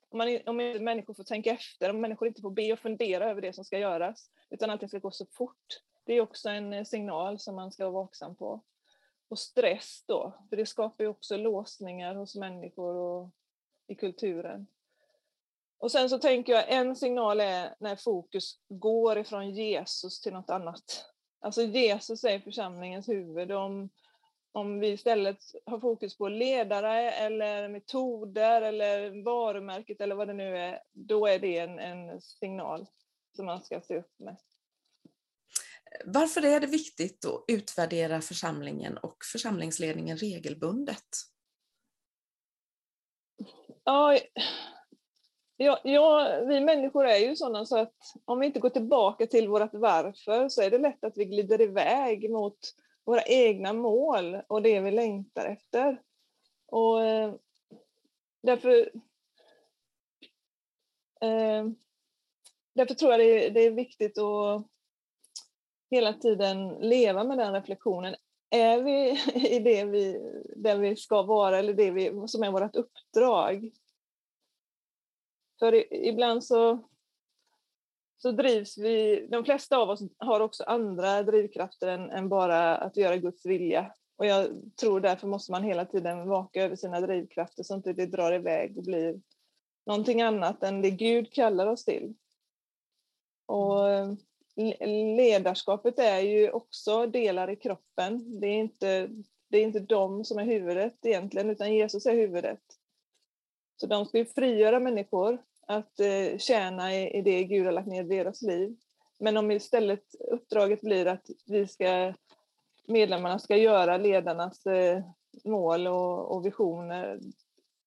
om, 0.09 0.17
man, 0.17 0.39
om 0.45 0.57
människor 0.57 1.13
får 1.13 1.23
tänka 1.23 1.51
efter, 1.51 1.89
om 1.89 2.01
människor 2.01 2.27
inte 2.27 2.41
får 2.41 2.51
be 2.51 2.73
och 2.73 2.79
fundera 2.79 3.29
över 3.29 3.41
det 3.41 3.53
som 3.53 3.65
ska 3.65 3.79
göras, 3.79 4.29
utan 4.49 4.69
att 4.69 4.79
det 4.79 4.87
ska 4.87 4.99
gå 4.99 5.11
så 5.11 5.25
fort. 5.25 5.81
Det 6.05 6.13
är 6.13 6.21
också 6.21 6.49
en 6.49 6.73
eh, 6.73 6.83
signal 6.83 7.39
som 7.39 7.55
man 7.55 7.71
ska 7.71 7.89
vara 7.89 8.03
vaksam 8.03 8.35
på. 8.35 8.61
Och 9.29 9.39
stress 9.39 10.03
då, 10.07 10.33
för 10.49 10.57
det 10.57 10.65
skapar 10.65 11.03
ju 11.03 11.09
också 11.09 11.37
låsningar 11.37 12.15
hos 12.15 12.35
människor 12.35 12.95
och 12.95 13.29
i 13.87 13.95
kulturen. 13.95 14.67
Och 15.77 15.91
sen 15.91 16.09
så 16.09 16.19
tänker 16.19 16.53
jag 16.53 16.71
en 16.71 16.95
signal 16.95 17.39
är 17.39 17.75
när 17.79 17.95
fokus 17.95 18.59
går 18.67 19.17
ifrån 19.17 19.51
Jesus 19.51 20.21
till 20.21 20.33
något 20.33 20.49
annat. 20.49 21.05
Alltså 21.39 21.61
Jesus 21.61 22.23
är 22.23 22.39
församlingens 22.39 23.09
huvud. 23.09 23.51
Om, 23.51 23.89
om 24.51 24.79
vi 24.79 24.87
istället 24.87 25.37
har 25.65 25.79
fokus 25.79 26.17
på 26.17 26.29
ledare 26.29 27.11
eller 27.11 27.69
metoder 27.69 28.61
eller 28.61 29.23
varumärket 29.23 30.01
eller 30.01 30.15
vad 30.15 30.27
det 30.27 30.33
nu 30.33 30.57
är, 30.57 30.83
då 30.91 31.27
är 31.27 31.39
det 31.39 31.57
en, 31.57 31.79
en 31.79 32.21
signal 32.21 32.85
som 33.35 33.45
man 33.45 33.63
ska 33.63 33.81
se 33.81 33.97
upp 33.97 34.19
med. 34.19 34.37
Varför 36.05 36.45
är 36.45 36.59
det 36.59 36.67
viktigt 36.67 37.25
att 37.25 37.43
utvärdera 37.47 38.21
församlingen 38.21 38.97
och 38.97 39.17
församlingsledningen 39.31 40.17
regelbundet? 40.17 41.07
Ja, 43.83 44.19
ja, 45.61 45.79
ja, 45.83 46.39
vi 46.47 46.59
människor 46.59 47.05
är 47.05 47.17
ju 47.17 47.35
sådana 47.35 47.65
så 47.65 47.77
att 47.77 47.93
om 48.25 48.39
vi 48.39 48.45
inte 48.45 48.59
går 48.59 48.69
tillbaka 48.69 49.27
till 49.27 49.47
vårt 49.47 49.73
varför 49.73 50.49
så 50.49 50.61
är 50.61 50.69
det 50.69 50.77
lätt 50.77 51.03
att 51.03 51.17
vi 51.17 51.25
glider 51.25 51.61
iväg 51.61 52.31
mot 52.31 52.57
våra 53.05 53.23
egna 53.23 53.73
mål 53.73 54.41
och 54.47 54.61
det 54.61 54.79
vi 54.79 54.91
längtar 54.91 55.45
efter. 55.45 56.01
Och 56.65 57.05
eh, 57.05 57.33
därför, 58.43 58.91
eh, 61.21 61.65
därför 62.73 62.93
tror 62.93 63.11
jag 63.11 63.19
det 63.19 63.45
är, 63.45 63.49
det 63.51 63.61
är 63.61 63.71
viktigt 63.71 64.17
att 64.17 64.65
hela 65.91 66.13
tiden 66.13 66.67
leva 66.69 67.23
med 67.23 67.37
den 67.37 67.53
reflektionen. 67.53 68.15
Är 68.49 68.81
vi 68.81 69.09
i 69.55 69.59
det 69.59 69.85
vi, 69.85 70.31
där 70.55 70.77
vi 70.77 70.95
ska 70.95 71.21
vara 71.21 71.59
eller 71.59 71.73
det 71.73 71.91
vi, 71.91 72.27
som 72.27 72.43
är 72.43 72.51
vårt 72.51 72.75
uppdrag? 72.75 73.71
För 75.59 75.93
ibland 75.93 76.43
så, 76.43 76.89
så 78.17 78.31
drivs 78.31 78.77
vi, 78.77 79.27
de 79.31 79.45
flesta 79.45 79.77
av 79.77 79.89
oss 79.89 80.01
har 80.17 80.39
också 80.39 80.63
andra 80.63 81.23
drivkrafter 81.23 81.87
än, 81.87 82.09
än 82.09 82.29
bara 82.29 82.77
att 82.77 82.97
göra 82.97 83.17
Guds 83.17 83.45
vilja. 83.45 83.93
Och 84.17 84.25
jag 84.25 84.47
tror 84.79 84.99
därför 84.99 85.27
måste 85.27 85.51
man 85.51 85.63
hela 85.63 85.85
tiden 85.85 86.29
vaka 86.29 86.63
över 86.63 86.75
sina 86.75 87.01
drivkrafter 87.01 87.63
så 87.63 87.73
att 87.73 87.77
inte 87.77 87.93
det 87.93 88.05
drar 88.05 88.33
iväg 88.33 88.77
och 88.77 88.83
blir 88.83 89.21
någonting 89.85 90.21
annat 90.21 90.63
än 90.63 90.81
det 90.81 90.91
Gud 90.91 91.33
kallar 91.33 91.67
oss 91.67 91.85
till. 91.85 92.13
Och 93.45 93.85
ledarskapet 95.17 95.99
är 95.99 96.19
ju 96.19 96.51
också 96.51 97.05
delar 97.05 97.49
i 97.49 97.55
kroppen. 97.55 98.39
Det 98.39 98.47
är 98.47 98.59
inte, 98.59 99.09
det 99.47 99.57
är 99.57 99.63
inte 99.63 99.79
de 99.79 100.25
som 100.25 100.39
är 100.39 100.45
huvudet 100.45 101.05
egentligen, 101.05 101.49
utan 101.49 101.73
Jesus 101.73 102.05
är 102.05 102.13
huvudet. 102.15 102.78
Så 103.81 103.87
de 103.87 104.05
ska 104.05 104.17
ju 104.17 104.25
frigöra 104.25 104.79
människor 104.79 105.41
att 105.67 105.99
eh, 105.99 106.37
tjäna 106.37 106.95
i, 106.95 107.21
det 107.21 107.43
Gud 107.43 107.65
har 107.65 107.71
lagt 107.71 107.87
ner 107.87 108.03
i 108.03 108.07
deras 108.07 108.41
liv. 108.41 108.75
Men 109.19 109.37
om 109.37 109.51
istället 109.51 110.15
uppdraget 110.31 110.81
blir 110.81 111.05
att 111.05 111.29
vi 111.45 111.67
ska, 111.67 112.13
medlemmarna 112.87 113.39
ska 113.39 113.57
göra 113.57 113.97
ledarnas 113.97 114.65
eh, 114.65 115.03
mål 115.45 115.87
och, 115.87 116.35
och 116.35 116.45
visioner, 116.45 117.19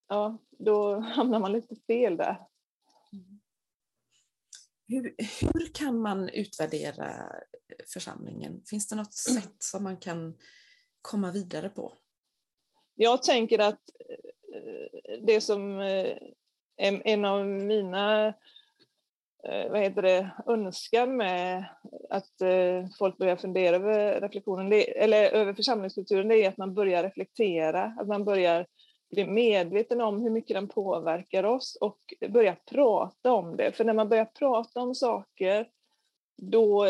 ja, 0.09 0.39
då 0.51 0.99
hamnar 1.01 1.41
man 1.41 1.53
lite 1.53 1.77
fel 1.87 2.17
där. 2.17 2.37
Hur, 4.89 5.15
hur 5.41 5.75
kan 5.75 5.99
man 5.99 6.29
utvärdera 6.29 7.33
församlingen? 7.93 8.63
Finns 8.67 8.89
det 8.89 8.97
något 8.97 9.15
sätt 9.15 9.57
som 9.59 9.83
man 9.83 9.97
kan 9.97 10.39
komma 11.03 11.31
vidare 11.31 11.69
på? 11.69 11.93
Jag 12.95 13.23
tänker 13.23 13.59
att 13.59 13.81
det 15.21 15.41
som 15.41 15.81
eh, 15.81 16.17
är 16.77 17.03
en 17.05 17.25
av 17.25 17.47
mina 17.47 18.27
eh, 19.45 19.71
vad 19.71 19.81
heter 19.81 20.03
det, 20.03 20.31
önskan 20.47 21.17
med 21.17 21.65
att 22.11 22.41
eh, 22.41 22.87
folk 22.99 23.19
börjar 23.19 23.37
fundera 23.37 23.77
över 23.77 24.21
reflektionen, 24.21 24.73
eller 24.97 25.31
över 25.31 25.55
församlingskulturen, 25.55 26.29
det 26.29 26.45
är 26.45 26.49
att 26.49 26.57
man 26.57 26.75
börjar 26.75 27.03
reflektera, 27.03 27.97
att 28.01 28.09
man 28.09 28.25
börjar 28.25 28.67
bli 29.11 29.27
medveten 29.27 30.01
om 30.01 30.23
hur 30.23 30.31
mycket 30.31 30.55
den 30.55 30.69
påverkar 30.69 31.45
oss 31.45 31.79
och 31.81 31.99
börja 32.29 32.57
prata 32.71 33.33
om 33.33 33.57
det. 33.57 33.73
För 33.73 33.85
när 33.85 33.93
man 33.93 34.09
börjar 34.09 34.25
prata 34.25 34.81
om 34.81 34.95
saker, 34.95 35.69
då, 36.37 36.87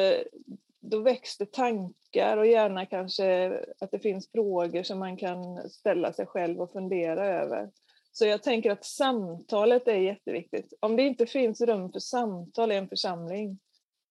då 0.82 0.98
väcks 0.98 1.38
det 1.38 1.52
tankar 1.52 2.36
och 2.36 2.46
gärna 2.46 2.86
kanske 2.86 3.58
att 3.80 3.90
det 3.90 3.98
finns 3.98 4.30
frågor 4.30 4.82
som 4.82 4.98
man 4.98 5.16
kan 5.16 5.70
ställa 5.70 6.12
sig 6.12 6.26
själv 6.26 6.60
och 6.60 6.72
fundera 6.72 7.26
över. 7.26 7.70
Så 8.12 8.26
jag 8.26 8.42
tänker 8.42 8.70
att 8.70 8.84
samtalet 8.84 9.88
är 9.88 9.96
jätteviktigt. 9.96 10.72
Om 10.80 10.96
det 10.96 11.02
inte 11.02 11.26
finns 11.26 11.60
rum 11.60 11.92
för 11.92 12.00
samtal 12.00 12.72
i 12.72 12.76
en 12.76 12.88
församling, 12.88 13.58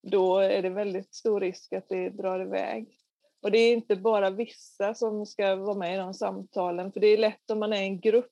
då 0.03 0.37
är 0.37 0.61
det 0.61 0.69
väldigt 0.69 1.15
stor 1.15 1.39
risk 1.39 1.73
att 1.73 1.89
det 1.89 2.09
drar 2.09 2.39
iväg. 2.39 2.97
Och 3.41 3.51
det 3.51 3.57
är 3.57 3.73
inte 3.73 3.95
bara 3.95 4.29
vissa 4.29 4.93
som 4.93 5.25
ska 5.25 5.55
vara 5.55 5.77
med 5.77 5.93
i 5.93 5.97
de 5.97 6.13
samtalen, 6.13 6.91
för 6.91 6.99
det 6.99 7.07
är 7.07 7.17
lätt 7.17 7.51
om 7.51 7.59
man 7.59 7.73
är 7.73 7.81
en 7.81 7.99
grupp 7.99 8.31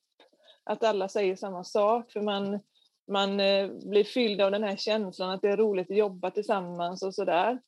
att 0.64 0.84
alla 0.84 1.08
säger 1.08 1.36
samma 1.36 1.64
sak, 1.64 2.12
för 2.12 2.20
man, 2.20 2.60
man 3.08 3.40
eh, 3.40 3.70
blir 3.70 4.04
fylld 4.04 4.40
av 4.40 4.50
den 4.50 4.62
här 4.62 4.76
känslan 4.76 5.30
att 5.30 5.42
det 5.42 5.48
är 5.48 5.56
roligt 5.56 5.90
att 5.90 5.96
jobba 5.96 6.30
tillsammans 6.30 7.02
och 7.02 7.14
sådär. 7.14 7.58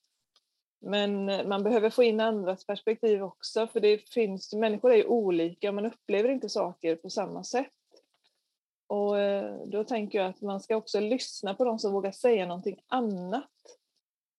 Men 0.83 1.29
eh, 1.29 1.47
man 1.47 1.63
behöver 1.63 1.91
få 1.91 2.03
in 2.03 2.21
andras 2.21 2.67
perspektiv 2.67 3.23
också, 3.23 3.67
för 3.67 3.81
det 3.81 4.11
finns, 4.11 4.55
människor 4.55 4.93
är 4.93 4.97
ju 4.97 5.05
olika 5.05 5.69
och 5.69 5.75
man 5.75 5.87
upplever 5.87 6.29
inte 6.29 6.49
saker 6.49 6.97
på 6.97 7.11
samma 7.11 7.45
sätt. 7.45 7.73
Och 8.87 9.19
eh, 9.19 9.57
då 9.67 9.85
tänker 9.85 10.19
jag 10.19 10.29
att 10.29 10.41
man 10.41 10.61
ska 10.61 10.77
också 10.77 11.01
lyssna 11.01 11.55
på 11.55 11.65
de 11.65 11.79
som 11.79 11.93
vågar 11.93 12.13
säga 12.13 12.47
någonting 12.47 12.81
annat 12.89 13.49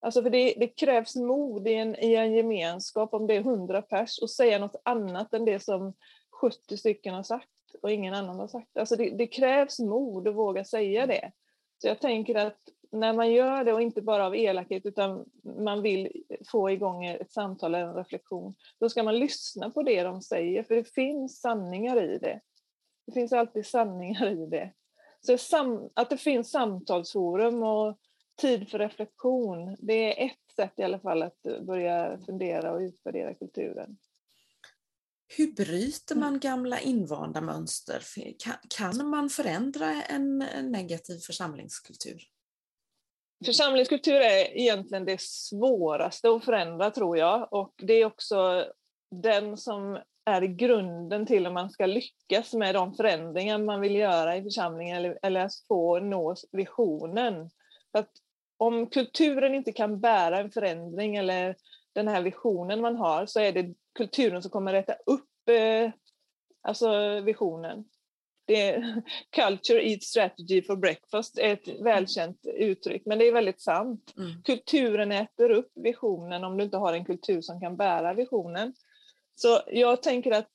Alltså 0.04 0.22
för 0.22 0.30
det, 0.30 0.54
det, 0.56 0.66
krävs 0.66 1.16
mod 1.16 1.68
i 1.68 1.74
en, 1.74 2.04
i 2.04 2.14
en 2.14 2.34
gemenskap, 2.34 3.14
om 3.14 3.26
det 3.26 3.34
är 3.34 3.40
100 3.40 3.82
pers, 3.82 4.18
och 4.18 4.30
säga 4.30 4.58
något 4.58 4.76
annat 4.84 5.34
än 5.34 5.44
det 5.44 5.60
som 5.60 5.94
70 6.40 6.76
stycken 6.76 7.14
har 7.14 7.22
sagt 7.22 7.48
och 7.82 7.90
ingen 7.90 8.14
annan 8.14 8.38
har 8.38 8.48
sagt. 8.48 8.78
Alltså 8.78 8.96
det, 8.96 9.10
det 9.10 9.26
krävs 9.26 9.78
mod 9.78 10.28
att 10.28 10.34
våga 10.34 10.64
säga 10.64 11.06
det. 11.06 11.32
Så 11.78 11.88
jag 11.88 12.00
tänker 12.00 12.34
att 12.34 12.58
när 12.94 13.12
man 13.12 13.32
gör 13.32 13.64
det, 13.64 13.72
och 13.72 13.82
inte 13.82 14.02
bara 14.02 14.26
av 14.26 14.36
elakhet, 14.36 14.86
utan 14.86 15.24
man 15.42 15.82
vill 15.82 16.24
få 16.50 16.70
igång 16.70 17.04
ett 17.04 17.32
samtal 17.32 17.74
eller 17.74 17.86
en 17.86 17.94
reflektion, 17.94 18.54
då 18.80 18.88
ska 18.88 19.02
man 19.02 19.18
lyssna 19.18 19.70
på 19.70 19.82
det 19.82 20.02
de 20.02 20.22
säger, 20.22 20.62
för 20.62 20.74
det 20.74 20.84
finns 20.84 21.40
sanningar 21.40 22.02
i 22.02 22.18
det. 22.18 22.40
Det 23.06 23.12
finns 23.12 23.32
alltid 23.32 23.66
sanningar 23.66 24.30
i 24.30 24.46
det. 24.46 24.72
Så 25.20 25.38
att 25.94 26.10
det 26.10 26.16
finns 26.16 26.50
samtalsforum 26.50 27.62
och 27.62 27.98
tid 28.40 28.68
för 28.68 28.78
reflektion, 28.78 29.76
det 29.78 30.22
är 30.22 30.26
ett 30.26 30.56
sätt 30.56 30.72
i 30.76 30.82
alla 30.82 30.98
fall 30.98 31.22
att 31.22 31.42
börja 31.60 32.18
fundera 32.26 32.72
och 32.72 32.80
utvärdera 32.80 33.34
kulturen. 33.34 33.96
Hur 35.36 35.52
bryter 35.52 36.14
man 36.14 36.38
gamla 36.38 36.80
invanda 36.80 37.40
mönster? 37.40 38.02
Kan 38.76 39.08
man 39.08 39.28
förändra 39.28 40.02
en 40.02 40.38
negativ 40.62 41.18
församlingskultur? 41.18 42.22
Församlingskultur 43.44 44.20
är 44.20 44.58
egentligen 44.58 45.04
det 45.04 45.20
svåraste 45.20 46.30
att 46.30 46.44
förändra 46.44 46.90
tror 46.90 47.18
jag 47.18 47.48
och 47.52 47.74
det 47.76 47.92
är 47.92 48.04
också 48.04 48.66
den 49.10 49.56
som 49.56 49.98
är 50.24 50.42
grunden 50.42 51.26
till 51.26 51.46
om 51.46 51.54
man 51.54 51.70
ska 51.70 51.86
lyckas 51.86 52.54
med 52.54 52.74
de 52.74 52.94
förändringar 52.94 53.58
man 53.58 53.80
vill 53.80 53.94
göra 53.94 54.36
i 54.36 54.42
församlingen 54.42 54.96
eller, 54.96 55.18
eller 55.22 55.48
få 55.68 55.98
nå 55.98 56.34
visionen. 56.52 57.50
För 57.92 57.98
att 57.98 58.10
om 58.56 58.86
kulturen 58.86 59.54
inte 59.54 59.72
kan 59.72 60.00
bära 60.00 60.38
en 60.38 60.50
förändring 60.50 61.16
eller 61.16 61.56
den 61.92 62.08
här 62.08 62.22
visionen 62.22 62.80
man 62.80 62.96
har 62.96 63.26
så 63.26 63.40
är 63.40 63.52
det 63.52 63.74
kulturen 63.94 64.42
som 64.42 64.50
kommer 64.50 64.72
rätta 64.72 64.94
upp 65.06 65.48
eh, 65.48 65.90
alltså 66.62 67.20
visionen. 67.20 67.84
Det 68.44 68.70
är, 68.70 69.02
culture 69.30 69.88
eats 69.88 70.06
strategy 70.06 70.62
for 70.62 70.76
breakfast 70.76 71.38
är 71.38 71.52
ett 71.52 71.80
välkänt 71.80 72.40
uttryck, 72.44 73.02
men 73.06 73.18
det 73.18 73.28
är 73.28 73.32
väldigt 73.32 73.60
sant. 73.60 74.14
Mm. 74.16 74.42
Kulturen 74.42 75.12
äter 75.12 75.50
upp 75.50 75.72
visionen 75.74 76.44
om 76.44 76.56
du 76.56 76.64
inte 76.64 76.76
har 76.76 76.92
en 76.92 77.04
kultur 77.04 77.40
som 77.40 77.60
kan 77.60 77.76
bära 77.76 78.14
visionen. 78.14 78.74
Så 79.34 79.60
jag 79.66 80.02
tänker 80.02 80.32
att 80.32 80.50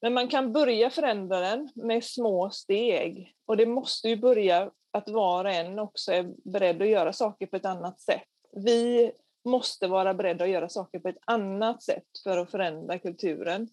men 0.00 0.14
man 0.14 0.28
kan 0.28 0.52
börja 0.52 0.90
förändra 0.90 1.40
den 1.40 1.70
med 1.74 2.04
små 2.04 2.50
steg 2.50 3.34
och 3.46 3.56
det 3.56 3.66
måste 3.66 4.08
ju 4.08 4.16
börja 4.16 4.70
att 4.90 5.08
var 5.08 5.44
och 5.44 5.50
en 5.50 5.78
också 5.78 6.12
är 6.12 6.50
beredd 6.52 6.82
att 6.82 6.88
göra 6.88 7.12
saker 7.12 7.46
på 7.46 7.56
ett 7.56 7.64
annat 7.64 8.00
sätt. 8.00 8.28
Vi 8.52 9.12
måste 9.44 9.86
vara 9.86 10.14
beredda 10.14 10.44
att 10.44 10.50
göra 10.50 10.68
saker 10.68 10.98
på 10.98 11.08
ett 11.08 11.18
annat 11.24 11.82
sätt 11.82 12.06
för 12.24 12.38
att 12.38 12.50
förändra 12.50 12.98
kulturen. 12.98 13.68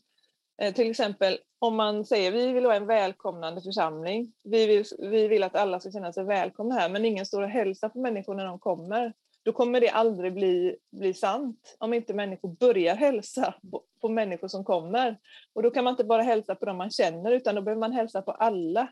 Eh, 0.61 0.73
till 0.73 0.89
exempel 0.89 1.37
om 1.65 1.75
man 1.75 2.05
säger 2.05 2.31
vi 2.31 2.51
vill 2.51 2.65
ha 2.65 2.73
en 2.73 2.85
välkomnande 2.85 3.61
församling. 3.61 4.33
Vi 4.43 4.65
vill, 4.65 4.85
vi 4.99 5.27
vill 5.27 5.43
att 5.43 5.55
alla 5.55 5.79
ska 5.79 5.91
känna 5.91 6.13
sig 6.13 6.23
välkomna 6.23 6.75
här, 6.75 6.89
men 6.89 7.05
ingen 7.05 7.25
står 7.25 7.41
och 7.41 7.49
hälsar 7.49 7.89
på 7.89 7.99
människor 7.99 8.35
när 8.35 8.45
de 8.45 8.59
kommer. 8.59 9.13
Då 9.43 9.51
kommer 9.51 9.81
det 9.81 9.89
aldrig 9.89 10.33
bli, 10.33 10.75
bli 10.91 11.13
sant 11.13 11.75
om 11.79 11.93
inte 11.93 12.13
människor 12.13 12.49
börjar 12.49 12.95
hälsa 12.95 13.53
på, 13.71 13.81
på 14.01 14.09
människor 14.09 14.47
som 14.47 14.63
kommer. 14.63 15.17
Och 15.53 15.63
då 15.63 15.71
kan 15.71 15.83
man 15.83 15.91
inte 15.91 16.03
bara 16.03 16.21
hälsa 16.21 16.55
på 16.55 16.65
dem 16.65 16.77
man 16.77 16.91
känner, 16.91 17.31
utan 17.31 17.55
då 17.55 17.61
behöver 17.61 17.79
man 17.79 17.91
hälsa 17.91 18.21
på 18.21 18.31
alla. 18.31 18.87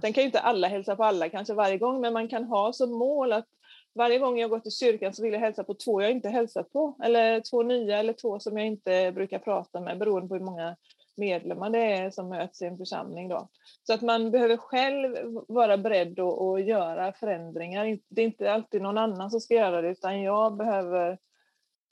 Sen 0.00 0.12
kan 0.12 0.22
ju 0.22 0.26
inte 0.26 0.40
alla 0.40 0.68
hälsa 0.68 0.96
på 0.96 1.04
alla 1.04 1.28
kanske 1.28 1.54
varje 1.54 1.78
gång, 1.78 2.00
men 2.00 2.12
man 2.12 2.28
kan 2.28 2.44
ha 2.44 2.72
som 2.72 2.92
mål 2.92 3.32
att 3.32 3.46
varje 3.94 4.18
gång 4.18 4.38
jag 4.38 4.50
går 4.50 4.60
till 4.60 4.72
kyrkan 4.72 5.14
så 5.14 5.22
vill 5.22 5.32
jag 5.32 5.40
hälsa 5.40 5.64
på 5.64 5.74
två 5.74 6.02
jag 6.02 6.10
inte 6.10 6.28
hälsat 6.28 6.72
på, 6.72 6.96
eller 7.04 7.40
två 7.40 7.62
nya 7.62 7.98
eller 7.98 8.12
två 8.12 8.40
som 8.40 8.58
jag 8.58 8.66
inte 8.66 9.12
brukar 9.12 9.38
prata 9.38 9.80
med 9.80 9.98
beroende 9.98 10.28
på 10.28 10.34
hur 10.34 10.44
många 10.44 10.76
medlemmar 11.18 11.70
det 11.70 11.92
är 11.92 12.10
som 12.10 12.28
möts 12.28 12.62
i 12.62 12.66
en 12.66 12.78
församling. 12.78 13.28
Då. 13.28 13.48
Så 13.82 13.92
att 13.94 14.02
man 14.02 14.30
behöver 14.30 14.56
själv 14.56 15.16
vara 15.48 15.78
beredd 15.78 16.20
att, 16.20 16.40
att 16.40 16.64
göra 16.64 17.12
förändringar. 17.12 17.98
Det 18.08 18.22
är 18.22 18.26
inte 18.26 18.52
alltid 18.52 18.82
någon 18.82 18.98
annan 18.98 19.30
som 19.30 19.40
ska 19.40 19.54
göra 19.54 19.82
det, 19.82 19.88
utan 19.88 20.22
jag 20.22 20.56
behöver 20.56 21.18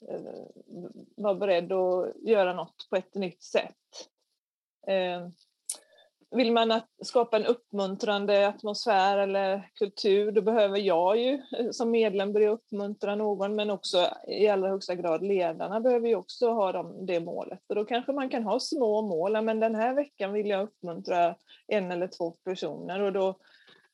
eh, 0.09 0.21
vara 1.15 1.35
beredd 1.35 1.71
att 1.71 2.15
göra 2.21 2.53
något 2.53 2.87
på 2.89 2.95
ett 2.95 3.15
nytt 3.15 3.43
sätt. 3.43 3.75
Eh, 4.87 5.27
vill 6.31 6.51
man 6.51 6.71
att, 6.71 6.89
skapa 7.03 7.37
en 7.37 7.45
uppmuntrande 7.45 8.47
atmosfär 8.47 9.17
eller 9.17 9.69
kultur, 9.73 10.31
då 10.31 10.41
behöver 10.41 10.77
jag 10.77 11.17
ju 11.17 11.33
eh, 11.33 11.69
som 11.71 11.91
medlem 11.91 12.33
börja 12.33 12.49
uppmuntra 12.49 13.15
någon, 13.15 13.55
men 13.55 13.69
också 13.69 14.07
i 14.27 14.47
allra 14.47 14.69
högsta 14.69 14.95
grad 14.95 15.23
ledarna 15.23 15.79
behöver 15.79 16.07
ju 16.07 16.15
också 16.15 16.49
ha 16.49 16.71
dem, 16.71 17.05
det 17.05 17.19
målet. 17.19 17.59
Och 17.69 17.75
då 17.75 17.85
kanske 17.85 18.11
man 18.11 18.29
kan 18.29 18.43
ha 18.43 18.59
små 18.59 19.01
mål, 19.01 19.41
men 19.43 19.59
den 19.59 19.75
här 19.75 19.93
veckan 19.93 20.33
vill 20.33 20.47
jag 20.47 20.63
uppmuntra 20.63 21.35
en 21.67 21.91
eller 21.91 22.07
två 22.07 22.31
personer 22.31 23.01
och 23.01 23.13
då 23.13 23.39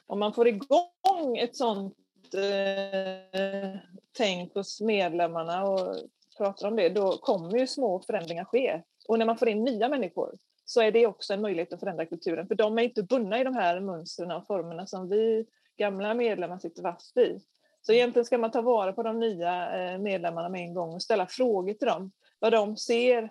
om 0.08 0.20
man 0.20 0.34
får 0.34 0.48
igång 0.48 1.38
ett 1.38 1.56
sånt 1.56 1.98
eh, 2.34 3.80
tänk 4.18 4.54
hos 4.54 4.82
medlemmarna 4.82 5.64
och 5.64 5.96
pratar 6.38 6.68
om 6.68 6.76
det, 6.76 6.90
då 6.90 7.18
kommer 7.18 7.58
ju 7.58 7.68
små 7.68 8.00
förändringar 8.00 8.46
ske. 8.46 8.82
Och 9.08 9.20
när 9.20 9.26
man 9.26 9.38
får 9.38 9.50
in 9.50 9.64
nya 9.64 9.90
människor 9.90 10.38
så 10.74 10.82
är 10.82 10.92
det 10.92 11.08
också 11.08 11.34
en 11.34 11.42
möjlighet 11.42 11.74
att 11.74 11.80
förändra 11.80 12.06
kulturen, 12.06 12.48
för 12.48 12.56
de 12.56 12.78
är 12.78 12.84
inte 12.84 13.04
bundna 13.04 13.40
i 13.40 13.44
de 13.44 13.56
här 13.56 13.80
mönstren 13.80 14.32
och 14.32 14.48
formerna 14.48 14.88
som 14.88 15.10
vi 15.10 15.46
gamla 15.78 16.14
medlemmar 16.14 16.60
sitter 16.60 16.82
fast 16.82 17.18
i. 17.18 17.40
Så 17.82 17.94
egentligen 17.94 18.26
ska 18.26 18.38
man 18.38 18.52
ta 18.52 18.62
vara 18.62 18.94
på 18.94 19.04
de 19.04 19.20
nya 19.20 19.76
eh, 19.78 20.00
medlemmarna 20.00 20.50
med 20.50 20.62
en 20.62 20.74
gång 20.74 20.94
och 20.94 21.02
ställa 21.02 21.28
frågor 21.28 21.74
till 21.74 21.88
dem, 21.88 22.12
vad 22.40 22.52
de 22.52 22.78
ser, 22.78 23.24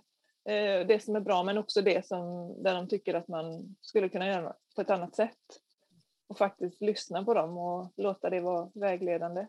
eh, 0.49 0.87
det 0.87 1.03
som 1.05 1.17
är 1.17 1.21
bra, 1.21 1.43
men 1.43 1.59
också 1.59 1.83
det 1.83 2.07
som, 2.07 2.55
där 2.63 2.75
de 2.75 2.89
tycker 2.89 3.15
att 3.15 3.29
man 3.29 3.77
skulle 3.81 4.09
kunna 4.09 4.27
göra 4.27 4.57
på 4.75 4.81
ett 4.81 4.91
annat 4.91 5.17
sätt. 5.17 5.61
Och 6.29 6.39
faktiskt 6.39 6.81
lyssna 6.81 7.25
på 7.25 7.35
dem 7.35 7.59
och 7.59 7.93
låta 7.97 8.31
det 8.31 8.41
vara 8.41 8.71
vägledande 8.75 9.47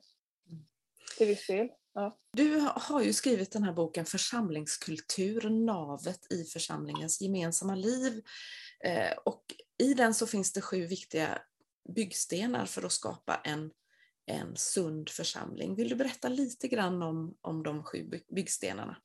till 1.18 1.28
viss 1.28 1.48
del. 1.48 1.70
Ja. 1.94 2.18
Du 2.34 2.60
har 2.76 3.02
ju 3.02 3.14
skrivit 3.14 3.52
den 3.52 3.64
här 3.64 3.74
boken 3.74 4.06
Församlingskultur, 4.06 5.50
navet 5.50 6.32
i 6.34 6.44
församlingens 6.44 7.22
gemensamma 7.22 7.76
liv. 7.76 8.22
Eh, 8.84 9.18
och 9.26 9.44
i 9.78 9.94
den 9.94 10.14
så 10.14 10.28
finns 10.28 10.54
det 10.54 10.62
sju 10.62 10.86
viktiga 10.86 11.42
byggstenar 11.90 12.66
för 12.66 12.86
att 12.86 12.92
skapa 12.92 13.36
en, 13.44 13.72
en 14.26 14.56
sund 14.56 15.10
församling. 15.10 15.76
Vill 15.76 15.90
du 15.90 15.96
berätta 15.96 16.30
lite 16.30 16.68
grann 16.68 17.04
om, 17.04 17.38
om 17.42 17.64
de 17.64 17.84
sju 17.84 18.10
byggstenarna? 18.30 18.98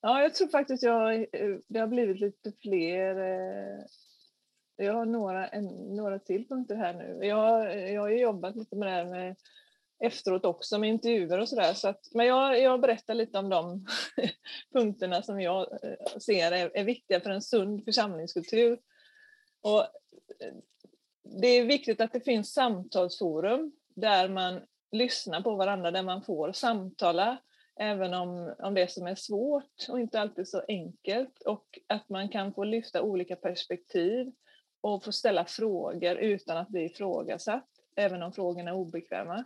Ja, 0.00 0.22
jag 0.22 0.34
tror 0.34 0.48
faktiskt 0.48 0.82
jag, 0.82 1.14
eh, 1.14 1.56
det 1.68 1.78
har 1.78 1.86
blivit 1.86 2.20
lite 2.20 2.52
fler. 2.62 3.16
Eh, 3.16 3.84
jag 4.76 4.94
har 4.94 5.06
några, 5.06 5.48
en, 5.48 5.64
några 5.96 6.18
till 6.18 6.48
punkter 6.48 6.76
här 6.76 6.94
nu. 6.94 7.26
Jag, 7.26 7.90
jag 7.90 8.00
har 8.00 8.08
jobbat 8.08 8.56
lite 8.56 8.76
med 8.76 8.88
det 8.88 8.92
här 8.92 9.04
med 9.04 9.36
efteråt 10.04 10.44
också 10.44 10.78
med 10.78 10.88
intervjuer 10.88 11.38
och 11.38 11.48
sådär. 11.48 11.74
Så 11.74 11.94
men 12.14 12.26
jag, 12.26 12.60
jag 12.60 12.80
berättar 12.80 13.14
lite 13.14 13.38
om 13.38 13.48
de 13.48 13.86
punkterna 14.72 15.22
som 15.22 15.40
jag 15.40 15.72
eh, 15.82 16.18
ser 16.18 16.52
är, 16.52 16.76
är, 16.76 16.84
viktiga 16.84 17.20
för 17.20 17.30
en 17.30 17.42
sund 17.42 17.84
församlingskultur. 17.84 18.78
Och 19.60 19.80
eh, 19.80 20.54
det 21.40 21.48
är 21.48 21.64
viktigt 21.64 22.00
att 22.00 22.12
det 22.12 22.20
finns 22.20 22.52
samtalsforum 22.52 23.72
där 23.94 24.28
man 24.28 24.60
lyssnar 24.92 25.40
på 25.40 25.54
varandra, 25.54 25.90
där 25.90 26.02
man 26.02 26.22
får 26.22 26.52
samtala 26.52 27.38
även 27.76 28.14
om, 28.14 28.54
om 28.58 28.74
det 28.74 28.90
som 28.90 29.06
är 29.06 29.14
svårt 29.14 29.86
och 29.88 30.00
inte 30.00 30.20
alltid 30.20 30.48
så 30.48 30.62
enkelt 30.68 31.42
och 31.42 31.78
att 31.86 32.08
man 32.08 32.28
kan 32.28 32.54
få 32.54 32.64
lyfta 32.64 33.02
olika 33.02 33.36
perspektiv 33.36 34.32
och 34.80 35.04
få 35.04 35.12
ställa 35.12 35.44
frågor 35.44 36.16
utan 36.16 36.56
att 36.56 36.68
bli 36.68 36.84
ifrågasatt, 36.84 37.68
även 37.96 38.22
om 38.22 38.32
frågorna 38.32 38.70
är 38.70 38.74
obekväma. 38.74 39.44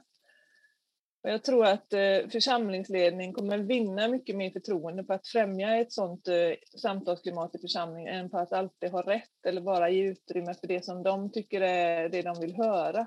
Och 1.23 1.31
jag 1.31 1.45
tror 1.45 1.67
att 1.67 1.87
församlingsledningen 1.89 2.31
församlingsledning 2.31 3.33
kommer 3.33 3.59
vinna 3.59 4.09
mycket 4.09 4.37
mer 4.37 4.51
förtroende 4.51 5.05
på 5.05 5.13
att 5.13 5.29
främja 5.29 5.77
ett 5.77 5.93
sådant 5.93 6.29
eh, 6.29 6.53
samtalsklimat 6.77 7.55
i 7.55 7.59
församlingen 7.59 8.15
än 8.15 8.31
på 8.31 8.39
att 8.39 8.53
alltid 8.53 8.91
ha 8.91 9.03
rätt 9.03 9.47
eller 9.47 9.61
bara 9.61 9.91
ge 9.91 10.03
utrymme 10.03 10.55
för 10.55 10.67
det 10.67 10.85
som 10.85 11.03
de 11.03 11.33
tycker 11.33 11.61
är 11.61 12.09
det 12.09 12.23
de 12.23 12.41
vill 12.41 12.57
höra. 12.57 13.01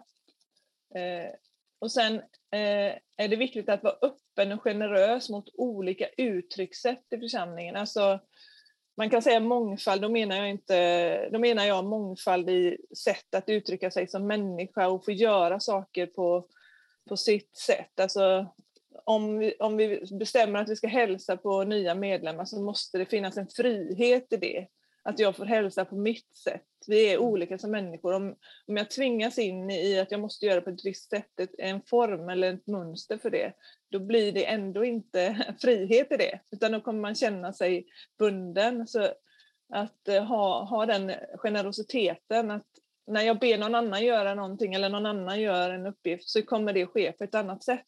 Eh, 0.96 1.32
och 1.80 1.92
sen 1.92 2.22
är 3.18 3.28
det 3.28 3.36
viktigt 3.36 3.70
att 3.70 3.84
vara 3.84 3.96
öppen 4.02 4.52
och 4.52 4.62
generös 4.62 5.30
mot 5.30 5.50
olika 5.54 6.08
uttryckssätt 6.18 7.04
i 7.12 7.18
församlingen. 7.18 7.76
Alltså, 7.76 8.20
man 8.98 9.10
kan 9.10 9.22
säga 9.22 9.40
mångfald, 9.40 10.02
då 10.02 10.10
menar 10.10 10.36
jag, 10.36 10.50
inte, 10.50 11.30
då 11.30 11.40
menar 11.40 11.66
jag 11.66 11.86
mångfald 11.86 12.50
i 12.50 12.78
sätt 12.98 13.36
att 13.36 13.50
uttrycka 13.50 13.92
sig 13.92 14.08
som 14.08 14.28
människa 14.28 14.88
och 14.88 15.06
få 15.06 15.12
göra 15.12 15.60
saker 15.60 16.06
på 16.06 16.48
på 17.10 17.18
sitt 17.18 17.58
sätt. 17.58 18.00
Alltså, 18.00 18.48
om 19.06 19.38
vi, 19.38 19.54
om 19.60 19.78
vi 19.78 20.06
bestämmer 20.20 20.60
att 20.60 20.70
vi 20.70 20.76
ska 20.76 20.88
hälsa 20.88 21.38
på 21.38 21.64
nya 21.64 21.96
medlemmar 21.96 22.46
så 22.46 22.62
måste 22.62 22.98
det 22.98 23.06
finnas 23.06 23.38
en 23.38 23.48
frihet 23.48 24.34
i 24.34 24.38
det. 24.38 24.68
Att 25.04 25.20
jag 25.20 25.36
får 25.36 25.46
hälsa 25.46 25.86
på 25.86 25.96
mitt 25.96 26.38
sätt. 26.38 26.64
Vi 26.88 27.14
är 27.14 27.18
olika 27.18 27.58
som 27.58 27.72
människor. 27.72 28.14
Om, 28.14 28.36
om 28.68 28.78
jag 28.78 28.92
tvingas 28.92 29.38
in 29.38 29.70
i 29.70 30.00
att 30.00 30.12
jag 30.12 30.20
måste 30.20 30.46
göra 30.46 30.62
på 30.62 30.70
ett 30.70 30.86
visst 30.86 31.10
sätt, 31.10 31.40
en 31.58 31.82
form 31.82 32.30
eller 32.30 32.54
ett 32.54 32.68
mönster 32.68 33.18
för 33.18 33.30
det, 33.30 33.54
då 33.92 34.00
blir 34.00 34.32
det 34.32 34.46
ändå 34.46 34.86
inte 34.86 35.54
frihet 35.62 36.12
i 36.12 36.18
det, 36.18 36.40
utan 36.52 36.72
då 36.72 36.82
kommer 36.82 37.00
man 37.00 37.16
känna 37.16 37.54
sig 37.54 37.86
bunden. 38.20 38.88
Så 38.88 39.04
att 39.74 40.10
uh, 40.10 40.20
ha, 40.20 40.64
ha 40.64 40.86
den 40.86 41.12
generositeten, 41.38 42.52
att 42.52 42.68
när 43.08 43.22
jag 43.22 43.40
ber 43.40 43.58
någon 43.58 43.76
annan 43.76 44.06
göra 44.06 44.36
någonting 44.36 44.74
eller 44.74 44.90
någon 44.90 45.06
annan 45.06 45.42
gör 45.42 45.70
en 45.70 45.88
uppgift 45.88 46.30
så 46.30 46.42
kommer 46.42 46.74
det 46.74 46.86
ske 46.86 47.12
på 47.12 47.24
ett 47.24 47.36
annat 47.36 47.64
sätt. 47.64 47.88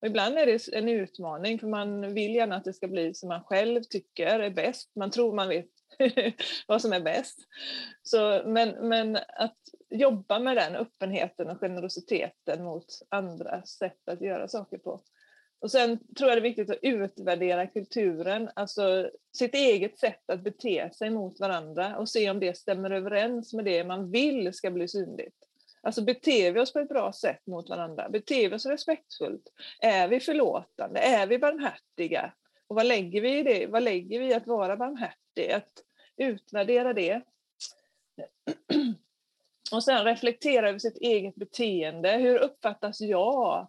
Och 0.00 0.06
ibland 0.06 0.38
är 0.38 0.46
det 0.46 0.68
en 0.72 0.88
utmaning 0.88 1.58
för 1.58 1.66
man 1.66 2.14
vill 2.14 2.34
gärna 2.34 2.56
att 2.56 2.64
det 2.64 2.72
ska 2.72 2.88
bli 2.88 3.14
som 3.14 3.28
man 3.28 3.44
själv 3.44 3.82
tycker 3.82 4.40
är 4.40 4.50
bäst. 4.50 4.90
Man 4.96 5.10
tror 5.10 5.34
man 5.34 5.48
vet 5.48 5.68
vad 6.66 6.82
som 6.82 6.92
är 6.92 7.00
bäst. 7.00 7.38
Så, 8.02 8.42
men, 8.46 8.88
men 8.88 9.16
att 9.16 9.58
jobba 9.90 10.38
med 10.38 10.56
den 10.56 10.76
öppenheten 10.76 11.50
och 11.50 11.60
generositeten 11.60 12.64
mot 12.64 12.86
andra 13.08 13.62
sätt 13.62 14.08
att 14.08 14.20
göra 14.20 14.48
saker 14.48 14.78
på. 14.78 15.00
Och 15.62 15.70
sen 15.70 15.98
tror 16.16 16.30
jag 16.30 16.36
det 16.38 16.40
är 16.40 16.50
viktigt 16.50 16.70
att 16.70 16.78
utvärdera 16.82 17.66
kulturen, 17.66 18.50
alltså 18.54 19.10
sitt 19.32 19.54
eget 19.54 19.98
sätt 19.98 20.30
att 20.30 20.40
bete 20.40 20.90
sig 20.94 21.10
mot 21.10 21.40
varandra 21.40 21.96
och 21.96 22.08
se 22.08 22.30
om 22.30 22.40
det 22.40 22.56
stämmer 22.56 22.90
överens 22.90 23.52
med 23.52 23.64
det 23.64 23.84
man 23.84 24.10
vill 24.10 24.54
ska 24.54 24.70
bli 24.70 24.88
synligt. 24.88 25.36
Alltså 25.82 26.02
beter 26.02 26.52
vi 26.52 26.60
oss 26.60 26.72
på 26.72 26.78
ett 26.78 26.88
bra 26.88 27.12
sätt 27.12 27.46
mot 27.46 27.68
varandra? 27.68 28.08
Beter 28.08 28.48
vi 28.48 28.56
oss 28.56 28.66
respektfullt? 28.66 29.52
Är 29.80 30.08
vi 30.08 30.20
förlåtande? 30.20 31.00
Är 31.00 31.26
vi 31.26 31.38
barmhärtiga? 31.38 32.32
Och 32.66 32.76
vad 32.76 32.86
lägger 32.86 33.20
vi 33.20 33.38
i 33.38 33.42
det? 33.42 33.66
Vad 33.66 33.82
lägger 33.82 34.20
vi 34.20 34.26
i 34.26 34.34
att 34.34 34.46
vara 34.46 34.76
barmhärtig? 34.76 35.52
Att 35.52 35.72
utvärdera 36.16 36.92
det. 36.92 37.22
Och 39.72 39.84
sen 39.84 40.04
reflektera 40.04 40.68
över 40.68 40.78
sitt 40.78 40.96
eget 40.96 41.34
beteende. 41.34 42.10
Hur 42.10 42.38
uppfattas 42.38 43.00
jag? 43.00 43.68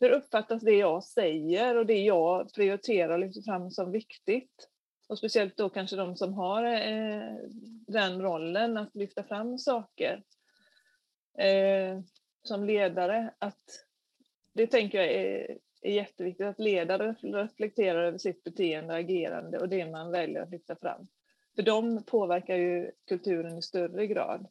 Hur 0.00 0.10
uppfattas 0.10 0.62
det 0.62 0.74
jag 0.74 1.04
säger 1.04 1.76
och 1.76 1.86
det 1.86 2.02
jag 2.04 2.52
prioriterar 2.54 3.12
och 3.12 3.18
lyfter 3.18 3.42
fram 3.42 3.70
som 3.70 3.92
viktigt? 3.92 4.68
Och 5.08 5.18
speciellt 5.18 5.56
då 5.56 5.68
kanske 5.68 5.96
de 5.96 6.16
som 6.16 6.34
har 6.34 6.64
eh, 6.64 7.36
den 7.86 8.22
rollen 8.22 8.76
att 8.76 8.96
lyfta 8.96 9.22
fram 9.22 9.58
saker 9.58 10.22
eh, 11.38 12.00
som 12.42 12.64
ledare. 12.64 13.34
Att 13.38 13.86
det 14.52 14.66
tänker 14.66 14.98
jag 14.98 15.12
är, 15.12 15.58
är 15.82 15.92
jätteviktigt, 15.92 16.46
att 16.46 16.58
ledare 16.58 17.14
reflekterar 17.22 18.02
över 18.02 18.18
sitt 18.18 18.44
beteende 18.44 18.94
och 18.94 19.00
agerande 19.00 19.58
och 19.58 19.68
det 19.68 19.90
man 19.90 20.10
väljer 20.10 20.42
att 20.42 20.50
lyfta 20.50 20.76
fram. 20.76 21.06
För 21.54 21.62
de 21.62 22.02
påverkar 22.02 22.56
ju 22.56 22.90
kulturen 23.08 23.58
i 23.58 23.62
större 23.62 24.06
grad. 24.06 24.46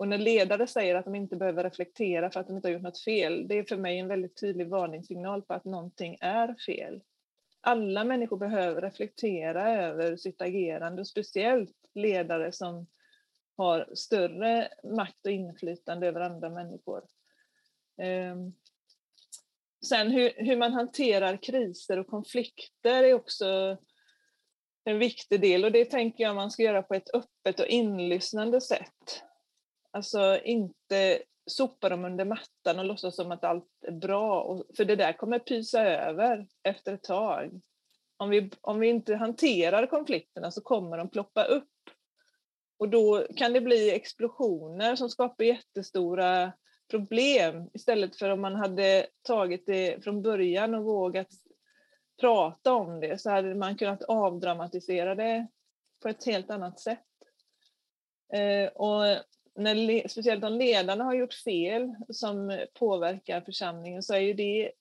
Och 0.00 0.08
när 0.08 0.18
ledare 0.18 0.66
säger 0.66 0.94
att 0.94 1.04
de 1.04 1.14
inte 1.14 1.36
behöver 1.36 1.64
reflektera 1.64 2.30
för 2.30 2.40
att 2.40 2.46
de 2.46 2.56
inte 2.56 2.68
har 2.68 2.72
gjort 2.72 2.82
något 2.82 3.04
fel, 3.04 3.48
det 3.48 3.58
är 3.58 3.64
för 3.64 3.76
mig 3.76 3.98
en 3.98 4.08
väldigt 4.08 4.40
tydlig 4.40 4.68
varningssignal 4.68 5.42
på 5.42 5.54
att 5.54 5.64
någonting 5.64 6.18
är 6.20 6.54
fel. 6.66 7.02
Alla 7.60 8.04
människor 8.04 8.36
behöver 8.36 8.82
reflektera 8.82 9.70
över 9.70 10.16
sitt 10.16 10.42
agerande, 10.42 11.00
och 11.00 11.06
speciellt 11.06 11.76
ledare 11.94 12.52
som 12.52 12.86
har 13.56 13.88
större 13.94 14.68
makt 14.84 15.26
och 15.26 15.32
inflytande 15.32 16.06
över 16.06 16.20
andra 16.20 16.50
människor. 16.50 17.04
Ehm, 17.98 18.52
sen 19.88 20.10
hur, 20.10 20.32
hur 20.36 20.56
man 20.56 20.72
hanterar 20.72 21.36
kriser 21.36 21.98
och 21.98 22.06
konflikter 22.06 23.02
är 23.02 23.14
också 23.14 23.76
en 24.84 24.98
viktig 24.98 25.40
del 25.40 25.64
och 25.64 25.72
det 25.72 25.84
tänker 25.84 26.24
jag 26.24 26.36
man 26.36 26.50
ska 26.50 26.62
göra 26.62 26.82
på 26.82 26.94
ett 26.94 27.14
öppet 27.14 27.60
och 27.60 27.66
inlyssnande 27.66 28.60
sätt. 28.60 29.24
Alltså 29.92 30.40
inte 30.44 31.22
sopa 31.46 31.88
dem 31.88 32.04
under 32.04 32.24
mattan 32.24 32.78
och 32.78 32.84
låtsas 32.84 33.16
som 33.16 33.32
att 33.32 33.44
allt 33.44 33.84
är 33.86 33.92
bra. 33.92 34.62
för 34.76 34.84
det 34.84 34.96
där 34.96 35.12
kommer 35.12 35.38
pysa 35.38 35.84
över 35.84 36.46
efter 36.62 36.94
ett 36.94 37.02
tag. 37.02 37.60
Om 38.16 38.30
vi, 38.30 38.50
om 38.60 38.80
vi 38.80 38.88
inte 38.88 39.14
hanterar 39.14 39.86
konflikterna 39.86 40.50
så 40.50 40.60
kommer 40.60 40.98
de 40.98 41.10
ploppa 41.10 41.44
upp. 41.44 41.68
Och 42.78 42.88
då 42.88 43.26
kan 43.36 43.52
det 43.52 43.60
bli 43.60 43.90
explosioner 43.90 44.96
som 44.96 45.08
skapar 45.08 45.44
jättestora 45.44 46.52
problem 46.90 47.70
istället 47.74 48.16
för 48.16 48.30
om 48.30 48.40
man 48.40 48.54
hade 48.54 49.06
tagit 49.22 49.66
det 49.66 50.04
från 50.04 50.22
början 50.22 50.74
och 50.74 50.84
vågat 50.84 51.28
prata 52.20 52.74
om 52.74 53.00
det 53.00 53.20
så 53.20 53.30
hade 53.30 53.54
man 53.54 53.76
kunnat 53.76 54.02
avdramatisera 54.02 55.14
det 55.14 55.46
på 56.02 56.08
ett 56.08 56.26
helt 56.26 56.50
annat 56.50 56.80
sätt. 56.80 57.06
Eh, 58.32 58.68
och 58.68 59.04
när, 59.60 60.08
speciellt 60.08 60.44
om 60.44 60.52
ledarna 60.52 61.04
har 61.04 61.14
gjort 61.14 61.34
fel 61.34 61.94
som 62.08 62.66
påverkar 62.74 63.40
församlingen 63.40 64.02
så 64.02 64.14
är 64.14 64.20
ju 64.20 64.32
det 64.34 64.72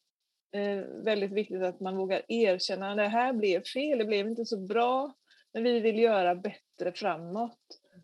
eh, 0.51 0.77
väldigt 1.03 1.31
viktigt 1.31 1.63
att 1.63 1.79
man 1.79 1.97
vågar 1.97 2.21
erkänna 2.27 2.91
att 2.91 2.97
det 2.97 3.07
här 3.07 3.33
blev 3.33 3.63
fel, 3.63 3.97
det 3.97 4.05
blev 4.05 4.27
inte 4.27 4.45
så 4.45 4.57
bra, 4.57 5.13
men 5.53 5.63
vi 5.63 5.79
vill 5.79 5.99
göra 5.99 6.35
bättre 6.35 6.91
framåt. 6.93 7.59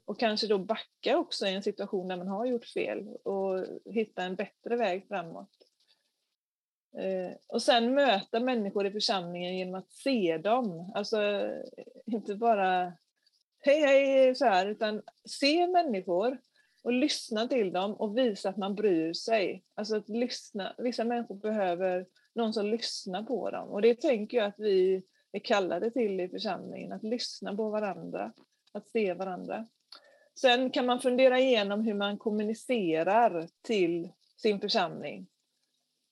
Och 0.05 0.19
kanske 0.19 0.47
då 0.47 0.57
backa 0.57 1.17
också 1.17 1.47
i 1.47 1.55
en 1.55 1.63
situation 1.63 2.07
där 2.07 2.17
man 2.17 2.27
har 2.27 2.45
gjort 2.45 2.65
fel 2.65 3.07
och 3.23 3.65
hitta 3.85 4.23
en 4.23 4.35
bättre 4.35 4.75
väg 4.75 5.07
framåt. 5.07 5.49
Eh, 6.97 7.37
och 7.47 7.61
sen 7.61 7.93
möta 7.93 8.39
människor 8.39 8.85
i 8.85 8.91
församlingen 8.91 9.57
genom 9.57 9.75
att 9.75 9.91
se 9.91 10.37
dem. 10.37 10.91
Alltså 10.95 11.49
inte 12.05 12.35
bara 12.35 12.93
hej 13.65 13.81
hej 13.81 14.35
så 14.35 14.45
här, 14.45 14.65
utan 14.65 15.01
se 15.25 15.67
människor 15.67 16.37
och 16.85 16.93
lyssna 16.93 17.47
till 17.47 17.73
dem 17.73 17.93
och 17.93 18.17
visa 18.17 18.49
att 18.49 18.57
man 18.57 18.75
bryr 18.75 19.13
sig. 19.13 19.63
Alltså 19.75 19.95
att 19.95 20.09
lyssna. 20.09 20.75
Vissa 20.77 21.03
människor 21.03 21.35
behöver 21.35 22.05
någon 22.35 22.53
som 22.53 22.65
lyssnar 22.65 23.23
på 23.23 23.51
dem 23.51 23.69
och 23.69 23.81
det 23.81 24.01
tänker 24.01 24.37
jag 24.37 24.47
att 24.47 24.59
vi 24.59 25.03
är 25.31 25.39
kallade 25.39 25.91
till 25.91 26.19
i 26.19 26.29
församlingen, 26.29 26.91
att 26.91 27.03
lyssna 27.03 27.55
på 27.55 27.69
varandra, 27.69 28.33
att 28.71 28.89
se 28.89 29.13
varandra. 29.13 29.67
Sen 30.39 30.69
kan 30.69 30.85
man 30.85 30.99
fundera 30.99 31.39
igenom 31.39 31.81
hur 31.81 31.93
man 31.93 32.17
kommunicerar 32.17 33.47
till 33.61 34.09
sin 34.37 34.59
församling. 34.59 35.27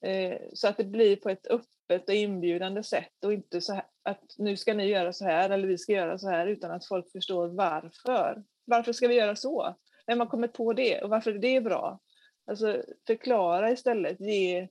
Eh, 0.05 0.37
så 0.53 0.67
att 0.67 0.77
det 0.77 0.83
blir 0.83 1.15
på 1.15 1.29
ett 1.29 1.47
öppet 1.47 2.09
och 2.09 2.15
inbjudande 2.15 2.83
sätt 2.83 3.23
och 3.25 3.33
inte 3.33 3.61
så 3.61 3.73
här, 3.73 3.85
att 4.03 4.35
nu 4.37 4.57
ska 4.57 4.73
ni 4.73 4.85
göra 4.85 5.13
så 5.13 5.25
här 5.25 5.49
eller 5.49 5.67
vi 5.67 5.77
ska 5.77 5.93
göra 5.93 6.17
så 6.17 6.29
här 6.29 6.47
utan 6.47 6.71
att 6.71 6.87
folk 6.87 7.11
förstår 7.11 7.47
varför. 7.47 8.43
Varför 8.65 8.93
ska 8.93 9.07
vi 9.07 9.15
göra 9.15 9.35
så? 9.35 9.75
Vem 10.05 10.19
har 10.19 10.27
kommit 10.27 10.53
på 10.53 10.73
det 10.73 11.01
och 11.01 11.09
varför 11.09 11.31
är 11.31 11.39
det 11.39 11.61
bra? 11.61 11.99
Alltså 12.45 12.83
förklara 13.07 13.71
istället, 13.71 14.19
ge, 14.19 14.67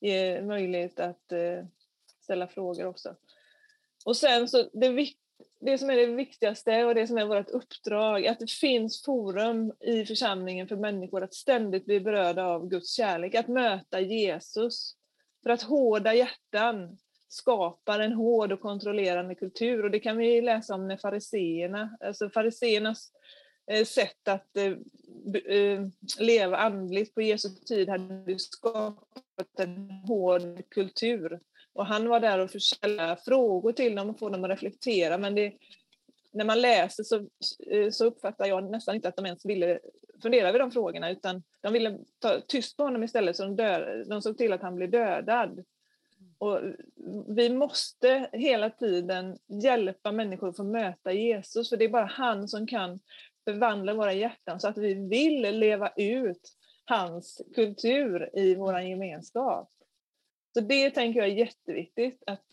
ge 0.00 0.42
möjlighet 0.42 1.00
att 1.00 1.32
eh, 1.32 1.64
ställa 2.20 2.46
frågor 2.46 2.86
också. 2.86 3.16
Och 4.04 4.16
sen 4.16 4.48
så 4.48 4.62
det, 4.72 5.08
det 5.60 5.78
som 5.78 5.90
är 5.90 5.96
det 5.96 6.06
viktigaste 6.06 6.84
och 6.84 6.94
det 6.94 7.06
som 7.06 7.18
är 7.18 7.24
vårt 7.24 7.50
uppdrag, 7.50 8.26
att 8.26 8.38
det 8.38 8.50
finns 8.50 9.04
forum 9.04 9.72
i 9.80 10.06
församlingen 10.06 10.68
för 10.68 10.76
människor 10.76 11.22
att 11.22 11.34
ständigt 11.34 11.84
bli 11.84 12.00
berörda 12.00 12.44
av 12.44 12.68
Guds 12.68 12.92
kärlek, 12.96 13.34
att 13.34 13.48
möta 13.48 14.00
Jesus. 14.00 14.96
För 15.42 15.50
att 15.50 15.62
hårda 15.62 16.14
hjärtan 16.14 16.98
skapar 17.28 18.00
en 18.00 18.12
hård 18.12 18.52
och 18.52 18.60
kontrollerande 18.60 19.34
kultur 19.34 19.84
och 19.84 19.90
det 19.90 20.00
kan 20.00 20.16
vi 20.16 20.40
läsa 20.40 20.74
om 20.74 20.86
med 20.86 21.00
fariseerna, 21.00 21.96
alltså 22.00 22.30
fariseernas 22.30 23.12
Eh, 23.66 23.84
sätt 23.84 24.28
att 24.28 24.56
eh, 24.56 24.72
eh, 25.56 25.80
leva 26.18 26.56
andligt 26.56 27.14
på 27.14 27.22
Jesu 27.22 27.48
tid 27.48 27.88
hade 27.88 28.38
skapat 28.38 29.58
en 29.58 29.90
hård 29.90 30.70
kultur 30.70 31.40
och 31.72 31.86
han 31.86 32.08
var 32.08 32.20
där 32.20 32.38
och 32.38 32.50
försökte 32.50 33.16
frågor 33.24 33.72
till 33.72 33.94
dem 33.94 34.10
och 34.10 34.18
få 34.18 34.28
dem 34.28 34.44
att 34.44 34.50
reflektera. 34.50 35.18
Men 35.18 35.34
det, 35.34 35.52
när 36.32 36.44
man 36.44 36.60
läser 36.60 37.04
så, 37.04 37.26
så 37.90 38.04
uppfattar 38.04 38.46
jag 38.46 38.70
nästan 38.70 38.94
inte 38.94 39.08
att 39.08 39.16
de 39.16 39.26
ens 39.26 39.46
ville 39.46 39.78
fundera 40.22 40.48
över 40.48 40.58
de 40.58 40.70
frågorna 40.70 41.10
utan 41.10 41.42
de 41.60 41.72
ville 41.72 41.98
ta 42.18 42.40
tyst 42.40 42.76
på 42.76 42.82
honom 42.82 43.02
istället 43.02 43.36
så 43.36 43.42
de, 43.42 43.56
dö, 43.56 44.04
de 44.04 44.22
såg 44.22 44.38
till 44.38 44.52
att 44.52 44.62
han 44.62 44.74
blev 44.74 44.90
dödad. 44.90 45.64
Och 46.38 46.60
vi 47.28 47.50
måste 47.50 48.28
hela 48.32 48.70
tiden 48.70 49.38
hjälpa 49.62 50.12
människor 50.12 50.48
att 50.48 50.56
få 50.56 50.64
möta 50.64 51.12
Jesus 51.12 51.68
för 51.68 51.76
det 51.76 51.84
är 51.84 51.88
bara 51.88 52.04
han 52.04 52.48
som 52.48 52.66
kan 52.66 53.00
förvandla 53.44 53.94
våra 53.94 54.12
hjärtan 54.12 54.60
så 54.60 54.68
att 54.68 54.78
vi 54.78 54.94
vill 54.94 55.58
leva 55.58 55.92
ut 55.96 56.56
hans 56.84 57.42
kultur 57.54 58.30
i 58.38 58.54
vår 58.54 58.80
gemenskap. 58.80 59.70
Så 60.54 60.60
det 60.60 60.90
tänker 60.90 61.20
jag 61.20 61.28
är 61.28 61.34
jätteviktigt 61.34 62.22
att 62.26 62.44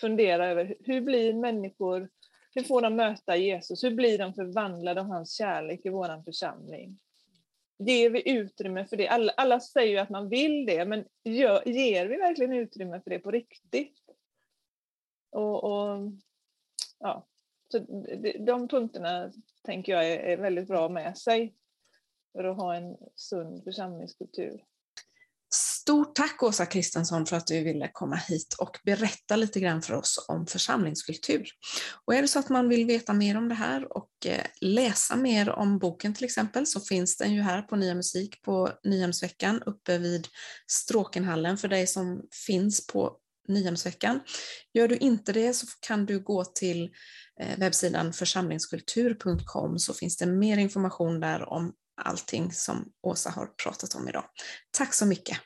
fundera 0.00 0.46
över. 0.46 0.76
Hur 0.80 1.00
blir 1.00 1.34
människor, 1.34 2.08
hur 2.54 2.62
får 2.62 2.82
de 2.82 2.96
möta 2.96 3.36
Jesus? 3.36 3.84
Hur 3.84 3.94
blir 3.94 4.18
de 4.18 4.34
förvandlade 4.34 5.00
av 5.00 5.06
hans 5.06 5.36
kärlek 5.38 5.80
i 5.84 5.88
vår 5.88 6.22
församling? 6.24 6.98
Ger 7.78 8.10
vi 8.10 8.30
utrymme 8.30 8.86
för 8.86 8.96
det? 8.96 9.08
Alla, 9.08 9.32
alla 9.36 9.60
säger 9.60 9.92
ju 9.92 9.98
att 9.98 10.10
man 10.10 10.28
vill 10.28 10.66
det, 10.66 10.84
men 10.84 11.04
gör, 11.24 11.68
ger 11.68 12.06
vi 12.06 12.16
verkligen 12.16 12.52
utrymme 12.52 13.00
för 13.00 13.10
det 13.10 13.18
på 13.18 13.30
riktigt? 13.30 14.00
Och, 15.30 15.64
och 15.64 16.12
ja, 16.98 17.26
så 17.72 17.78
de 18.46 18.68
punkterna 18.68 19.32
tänker 19.64 19.92
jag 19.92 20.12
är, 20.12 20.36
väldigt 20.36 20.68
bra 20.68 20.88
med 20.88 21.18
sig 21.18 21.54
för 22.32 22.44
att 22.44 22.56
ha 22.56 22.74
en 22.74 22.96
sund 23.16 23.64
församlingskultur. 23.64 24.64
Stort 25.54 26.14
tack 26.14 26.42
Åsa 26.42 26.66
Kristensson 26.66 27.26
för 27.26 27.36
att 27.36 27.46
du 27.46 27.64
ville 27.64 27.90
komma 27.92 28.16
hit 28.16 28.54
och 28.58 28.78
berätta 28.84 29.36
lite 29.36 29.60
grann 29.60 29.82
för 29.82 29.94
oss 29.94 30.24
om 30.28 30.46
församlingskultur. 30.46 31.48
Och 32.04 32.14
är 32.14 32.22
det 32.22 32.28
så 32.28 32.38
att 32.38 32.48
man 32.48 32.68
vill 32.68 32.86
veta 32.86 33.12
mer 33.12 33.36
om 33.36 33.48
det 33.48 33.54
här 33.54 33.96
och 33.96 34.10
eh, 34.26 34.44
läsa 34.60 35.16
mer 35.16 35.50
om 35.50 35.78
boken 35.78 36.14
till 36.14 36.24
exempel 36.24 36.66
så 36.66 36.80
finns 36.80 37.16
den 37.16 37.34
ju 37.34 37.40
här 37.40 37.62
på 37.62 37.76
Nya 37.76 37.94
Musik 37.94 38.42
på 38.42 38.70
Nyhemsveckan 38.84 39.62
uppe 39.62 39.98
vid 39.98 40.28
Stråkenhallen 40.66 41.58
för 41.58 41.68
dig 41.68 41.86
som 41.86 42.22
finns 42.46 42.86
på 42.86 43.16
Nyhemsveckan. 43.48 44.20
Gör 44.74 44.88
du 44.88 44.96
inte 44.96 45.32
det 45.32 45.54
så 45.54 45.66
kan 45.80 46.06
du 46.06 46.20
gå 46.20 46.44
till 46.44 46.90
Eh, 47.40 47.58
webbsidan 47.58 48.12
församlingskultur.com 48.12 49.78
så 49.78 49.94
finns 49.94 50.16
det 50.16 50.26
mer 50.26 50.58
information 50.58 51.20
där 51.20 51.48
om 51.48 51.72
allting 52.02 52.52
som 52.52 52.92
Åsa 53.02 53.30
har 53.30 53.46
pratat 53.46 53.94
om 53.94 54.08
idag. 54.08 54.24
Tack 54.70 54.94
så 54.94 55.06
mycket! 55.06 55.38